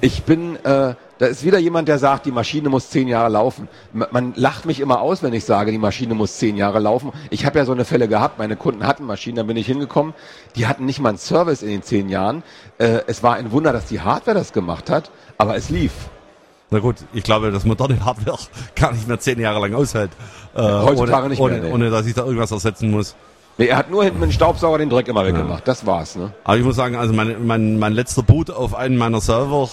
Ich 0.00 0.22
bin, 0.24 0.56
äh, 0.64 0.94
da 1.18 1.26
ist 1.26 1.44
wieder 1.44 1.58
jemand, 1.58 1.88
der 1.88 1.98
sagt, 1.98 2.26
die 2.26 2.32
Maschine 2.32 2.68
muss 2.68 2.90
zehn 2.90 3.08
Jahre 3.08 3.30
laufen. 3.30 3.68
Man 3.92 4.34
lacht 4.36 4.66
mich 4.66 4.80
immer 4.80 5.00
aus, 5.00 5.22
wenn 5.22 5.32
ich 5.32 5.44
sage, 5.44 5.70
die 5.70 5.78
Maschine 5.78 6.14
muss 6.14 6.36
zehn 6.38 6.56
Jahre 6.56 6.78
laufen. 6.78 7.12
Ich 7.30 7.46
habe 7.46 7.58
ja 7.58 7.64
so 7.64 7.72
eine 7.72 7.84
Fälle 7.84 8.08
gehabt, 8.08 8.38
meine 8.38 8.56
Kunden 8.56 8.86
hatten 8.86 9.04
Maschinen, 9.04 9.36
da 9.36 9.42
bin 9.42 9.56
ich 9.56 9.66
hingekommen, 9.66 10.14
die 10.56 10.66
hatten 10.66 10.84
nicht 10.84 11.00
mal 11.00 11.10
einen 11.10 11.18
Service 11.18 11.62
in 11.62 11.68
den 11.68 11.82
zehn 11.82 12.08
Jahren. 12.08 12.42
Äh, 12.78 13.00
es 13.06 13.22
war 13.22 13.34
ein 13.34 13.52
Wunder, 13.52 13.72
dass 13.72 13.86
die 13.86 14.00
Hardware 14.00 14.36
das 14.36 14.52
gemacht 14.52 14.90
hat, 14.90 15.10
aber 15.38 15.56
es 15.56 15.70
lief. 15.70 15.92
Na 16.70 16.80
gut, 16.80 16.96
ich 17.12 17.22
glaube, 17.22 17.50
das 17.52 17.64
moderne 17.64 18.04
Hardware 18.04 18.38
gar 18.74 18.92
nicht 18.92 19.08
mehr 19.08 19.18
zehn 19.18 19.40
Jahre 19.40 19.60
lang 19.60 19.74
aushält. 19.74 20.10
Äh, 20.54 20.60
heutzutage 20.60 21.18
ohne, 21.18 21.28
nicht 21.28 21.40
ohne, 21.40 21.54
mehr, 21.54 21.62
nee. 21.64 21.72
ohne 21.72 21.90
dass 21.90 22.06
ich 22.06 22.14
da 22.14 22.24
irgendwas 22.24 22.50
ersetzen 22.50 22.90
muss. 22.90 23.14
Nee, 23.58 23.68
er 23.68 23.78
hat 23.78 23.90
nur 23.90 24.04
hinten 24.04 24.20
mit 24.20 24.30
dem 24.30 24.32
Staubsauger 24.32 24.76
den 24.78 24.90
Dreck 24.90 25.08
immer 25.08 25.24
weggemacht. 25.24 25.66
Das 25.66 25.86
war's, 25.86 26.16
ne? 26.16 26.32
Aber 26.44 26.58
ich 26.58 26.64
muss 26.64 26.76
sagen, 26.76 26.96
also 26.96 27.14
mein, 27.14 27.46
mein, 27.46 27.78
mein 27.78 27.94
letzter 27.94 28.22
Boot 28.22 28.50
auf 28.50 28.74
einen 28.74 28.98
meiner 28.98 29.22
Server, 29.22 29.70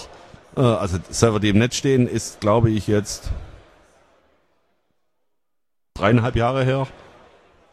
äh, 0.56 0.60
also 0.60 0.98
Server, 1.10 1.40
die 1.40 1.48
im 1.48 1.58
Netz 1.58 1.76
stehen, 1.76 2.06
ist, 2.06 2.40
glaube 2.40 2.70
ich, 2.70 2.86
jetzt 2.86 3.30
dreieinhalb 5.94 6.36
Jahre 6.36 6.64
her. 6.64 6.86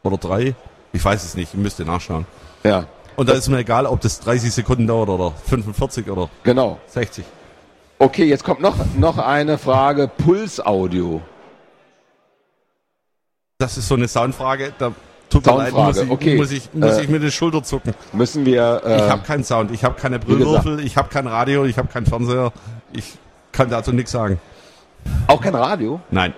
Oder 0.04 0.18
drei. 0.18 0.56
Ich 0.94 1.04
weiß 1.04 1.24
es 1.24 1.36
nicht, 1.36 1.54
ich 1.54 1.60
müsste 1.60 1.86
nachschauen. 1.86 2.26
Ja, 2.64 2.86
Und 3.16 3.30
da 3.30 3.34
ist 3.34 3.48
mir 3.50 3.60
egal, 3.60 3.86
ob 3.86 4.02
das 4.02 4.20
30 4.20 4.54
Sekunden 4.54 4.88
dauert 4.88 5.10
oder 5.10 5.32
45 5.32 6.10
oder 6.10 6.30
genau. 6.44 6.80
60. 6.88 7.26
Okay, 8.00 8.26
jetzt 8.26 8.44
kommt 8.44 8.62
noch, 8.62 8.76
noch 8.98 9.18
eine 9.18 9.58
Frage. 9.58 10.08
Pulsaudio. 10.08 11.22
Das 13.60 13.78
ist 13.78 13.88
so 13.88 13.96
eine 13.96 14.08
Soundfrage. 14.08 14.74
Da 14.80 14.94
tut 15.32 15.46
mir 15.46 15.58
leid, 15.58 15.74
muss 15.74 15.98
ich, 15.98 16.10
okay. 16.10 16.36
muss 16.38 16.52
ich, 16.52 16.74
muss 16.74 16.98
Äh, 16.98 17.02
ich 17.04 17.10
mit 17.10 17.24
den 17.24 17.32
Schulter 17.32 17.64
zucken. 17.64 17.94
Müssen 18.14 18.46
wir, 18.46 18.82
äh, 18.86 18.98
Ich 18.98 19.10
habe 19.10 19.24
keinen 19.24 19.44
Sound, 19.44 19.72
ich 19.72 19.84
habe 19.84 20.00
keine. 20.00 20.20
Brüllwürfel, 20.20 20.80
ich 20.82 20.98
habe 20.98 21.10
kein 21.10 21.26
Radio, 21.28 21.66
ich 21.66 21.78
habe 21.78 21.88
keinen 21.88 22.06
Fernseher. 22.06 22.52
Ich 22.94 23.14
kann 23.52 23.70
dazu 23.70 23.92
nichts 23.92 24.12
sagen. 24.12 24.40
auch 25.28 25.42
kein 25.42 25.56
Radio? 25.56 26.00
Nein. 26.12 26.34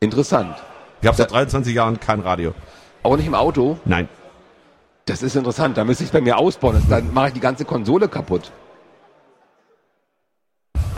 Interessant. 0.00 0.54
Ich 1.00 1.06
habe 1.06 1.16
seit 1.16 1.30
23 1.30 1.74
Jahren 1.74 2.00
kein 2.00 2.20
Radio. 2.20 2.54
Auch 3.02 3.16
nicht 3.16 3.26
im 3.26 3.34
Auto? 3.34 3.78
Nein. 3.84 4.08
Das 5.06 5.22
ist 5.22 5.36
interessant. 5.36 5.76
Da 5.76 5.84
müsste 5.84 6.04
ich 6.04 6.10
bei 6.10 6.20
mir 6.20 6.38
ausbauen. 6.38 6.82
Dann 6.88 7.12
mache 7.14 7.28
ich 7.28 7.34
die 7.34 7.40
ganze 7.40 7.64
Konsole 7.64 8.08
kaputt. 8.08 8.50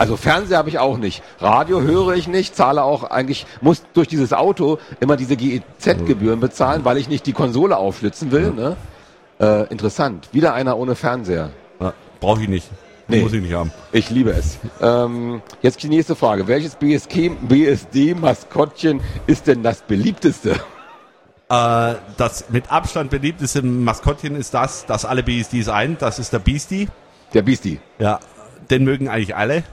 Also 0.01 0.17
Fernseher 0.17 0.57
habe 0.57 0.67
ich 0.67 0.79
auch 0.79 0.97
nicht. 0.97 1.21
Radio 1.39 1.79
höre 1.79 2.15
ich 2.15 2.27
nicht, 2.27 2.55
zahle 2.55 2.81
auch 2.81 3.03
eigentlich, 3.03 3.45
muss 3.61 3.83
durch 3.93 4.07
dieses 4.07 4.33
Auto 4.33 4.79
immer 4.99 5.15
diese 5.15 5.37
GEZ-Gebühren 5.37 6.39
bezahlen, 6.39 6.83
weil 6.85 6.97
ich 6.97 7.07
nicht 7.07 7.27
die 7.27 7.33
Konsole 7.33 7.77
aufschlitzen 7.77 8.31
will. 8.31 8.49
Ne? 8.49 8.77
Äh, 9.39 9.67
interessant. 9.67 10.29
Wieder 10.31 10.55
einer 10.55 10.75
ohne 10.75 10.95
Fernseher. 10.95 11.51
Ja, 11.79 11.93
Brauche 12.19 12.41
ich 12.41 12.49
nicht. 12.49 12.67
Nee. 13.09 13.21
Muss 13.21 13.33
ich 13.33 13.43
nicht 13.43 13.53
haben. 13.53 13.71
Ich 13.91 14.09
liebe 14.09 14.31
es. 14.31 14.57
Ähm, 14.81 15.43
jetzt 15.61 15.83
die 15.83 15.89
nächste 15.89 16.15
Frage. 16.15 16.47
Welches 16.47 16.77
BSK, 16.77 17.37
BSD-Maskottchen 17.47 19.01
ist 19.27 19.45
denn 19.45 19.61
das 19.61 19.83
beliebteste? 19.83 20.53
Äh, 21.47 21.93
das 22.17 22.45
mit 22.49 22.71
Abstand 22.71 23.11
beliebteste 23.11 23.61
Maskottchen 23.61 24.35
ist 24.35 24.55
das, 24.55 24.87
das 24.87 25.05
alle 25.05 25.21
BSDs 25.21 25.69
ein. 25.69 25.97
Das 25.99 26.17
ist 26.17 26.33
der 26.33 26.39
Beastie. 26.39 26.87
Der 27.35 27.43
Beastie. 27.43 27.79
Ja, 27.99 28.19
den 28.71 28.83
mögen 28.83 29.07
eigentlich 29.07 29.35
alle. 29.35 29.63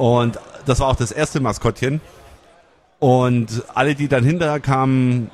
Und 0.00 0.38
das 0.64 0.80
war 0.80 0.88
auch 0.88 0.96
das 0.96 1.12
erste 1.12 1.40
Maskottchen. 1.40 2.00
Und 3.00 3.64
alle, 3.74 3.94
die 3.94 4.08
dann 4.08 4.24
hinterher 4.24 4.58
kamen, 4.58 5.30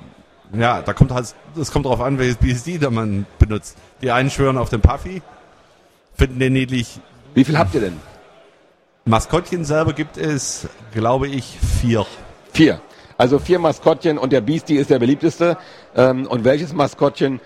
ja, 0.53 0.83
da 0.83 0.93
kommt 0.93 1.13
halt, 1.13 1.37
das 1.55 1.71
kommt 1.71 1.87
drauf 1.87 2.01
an, 2.01 2.19
welches 2.19 2.39
BSD 2.39 2.79
da 2.79 2.91
man 2.91 3.27
benutzt. 3.39 3.77
Die 4.03 4.11
einen 4.11 4.29
schwören 4.29 4.59
auf 4.59 4.69
den 4.69 4.81
Puffy, 4.81 5.23
finden 6.17 6.41
den 6.41 6.53
niedlich. 6.55 6.99
Wie 7.33 7.45
viel 7.45 7.57
habt 7.57 7.77
ihr 7.77 7.81
denn? 7.81 7.97
Maskottchen 9.05 9.65
selber 9.65 9.93
gibt 9.93 10.17
es, 10.17 10.67
glaube 10.93 11.29
ich, 11.29 11.57
vier. 11.81 12.05
Vier. 12.53 12.81
Also 13.19 13.39
vier 13.39 13.61
Maskottchen 13.61 14.19
und 14.19 14.33
der 14.33 14.41
Beastie 14.41 14.79
ist 14.79 14.91
der 14.91 14.99
beliebteste. 14.99 15.59
Ähm, 15.95 16.27
und 16.27 16.43
welches 16.43 16.73
Maskottchen 16.73 17.41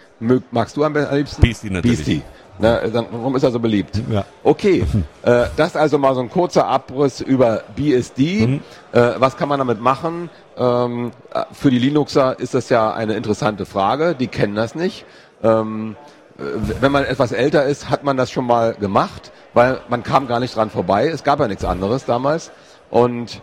magst 0.50 0.74
du 0.74 0.85
am 0.85 0.94
liebsten? 0.94 1.42
Beastie 1.42 1.68
natürlich. 1.68 1.98
Beastie. 1.98 2.22
Na, 2.60 2.86
dann, 2.86 3.06
warum 3.10 3.36
ist 3.36 3.42
er 3.42 3.50
so 3.50 3.58
beliebt? 3.58 4.02
Ja. 4.10 4.24
Okay, 4.44 4.84
äh, 5.22 5.46
das 5.56 5.76
also 5.76 5.98
mal 5.98 6.14
so 6.14 6.20
ein 6.20 6.30
kurzer 6.30 6.66
Abriss 6.66 7.20
über 7.20 7.62
BSD. 7.74 8.46
Mhm. 8.46 8.60
Äh, 8.92 9.12
was 9.16 9.36
kann 9.36 9.48
man 9.48 9.58
damit 9.58 9.80
machen? 9.80 10.28
Ähm, 10.58 11.12
äh, 11.32 11.44
für 11.52 11.70
die 11.70 11.78
Linuxer 11.78 12.38
ist 12.38 12.54
das 12.54 12.68
ja 12.68 12.92
eine 12.92 13.14
interessante 13.14 13.64
Frage. 13.64 14.14
Die 14.14 14.26
kennen 14.26 14.54
das 14.54 14.74
nicht. 14.74 15.06
Ähm, 15.42 15.96
äh, 16.38 16.42
wenn 16.80 16.92
man 16.92 17.04
etwas 17.04 17.32
älter 17.32 17.64
ist, 17.64 17.88
hat 17.88 18.04
man 18.04 18.18
das 18.18 18.30
schon 18.30 18.46
mal 18.46 18.74
gemacht, 18.74 19.32
weil 19.54 19.80
man 19.88 20.02
kam 20.02 20.28
gar 20.28 20.38
nicht 20.38 20.54
dran 20.54 20.68
vorbei. 20.68 21.08
Es 21.08 21.24
gab 21.24 21.40
ja 21.40 21.48
nichts 21.48 21.64
anderes 21.64 22.04
damals. 22.04 22.50
Und 22.90 23.40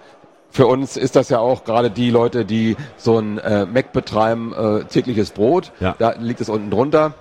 für 0.52 0.68
uns 0.68 0.96
ist 0.96 1.16
das 1.16 1.30
ja 1.30 1.40
auch 1.40 1.64
gerade 1.64 1.90
die 1.90 2.12
Leute, 2.12 2.46
die 2.46 2.78
so 2.98 3.18
ein 3.18 3.40
äh, 3.40 3.66
Mac 3.66 3.94
betreiben, 3.94 4.54
äh, 4.54 4.84
tägliches 4.84 5.32
Brot. 5.32 5.72
Ja. 5.80 5.96
Da 5.98 6.14
liegt 6.20 6.42
es 6.42 6.50
unten 6.50 6.70
drunter. 6.70 7.16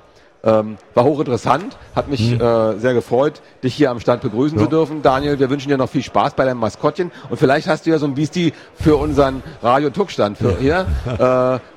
Ähm, 0.47 0.79
war 0.95 1.03
hochinteressant, 1.05 1.77
hat 1.97 2.09
mich 2.09 2.33
äh, 2.33 2.79
sehr 2.79 2.95
gefreut, 2.95 3.43
dich 3.65 3.75
hier 3.75 3.91
am 3.91 3.99
Stand 4.01 4.23
begrüßen 4.23 4.57
Ja. 4.57 4.65
zu 4.65 4.71
dürfen. 4.71 5.03
Daniel, 5.03 5.39
wir 5.41 5.51
wünschen 5.51 5.69
dir 5.71 5.77
noch 5.77 5.89
viel 5.91 6.05
Spaß 6.05 6.35
bei 6.35 6.45
deinem 6.45 6.61
Maskottchen 6.61 7.11
und 7.29 7.37
vielleicht 7.37 7.67
hast 7.67 7.85
du 7.85 7.91
ja 7.91 7.99
so 7.99 8.07
ein 8.07 8.15
Beastie 8.15 8.53
für 8.81 8.95
unseren 8.97 9.43
Radio 9.63 9.91
Tuck-Stand 9.91 10.39
für 10.39 10.57
hier. 10.59 10.87
Äh, 11.07 11.19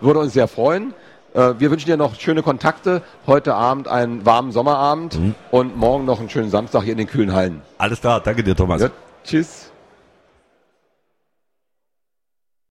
würde 0.01 0.19
uns 0.19 0.33
sehr 0.33 0.47
freuen. 0.47 0.93
Äh, 1.33 1.53
wir 1.57 1.71
wünschen 1.71 1.87
dir 1.87 1.97
noch 1.97 2.15
schöne 2.19 2.43
Kontakte, 2.43 3.01
heute 3.25 3.55
Abend 3.55 3.87
einen 3.87 4.25
warmen 4.25 4.51
Sommerabend 4.51 5.17
und 5.51 5.75
morgen 5.77 6.05
noch 6.05 6.19
einen 6.19 6.29
schönen 6.29 6.49
Samstag 6.51 6.83
hier 6.83 6.91
in 6.91 6.97
den 6.99 7.07
kühlen 7.07 7.33
Hallen. 7.33 7.61
Alles 7.77 8.01
klar, 8.01 8.19
danke 8.19 8.43
dir, 8.43 8.55
Thomas. 8.55 8.81
Ja, 8.81 8.89
tschüss. 9.23 9.71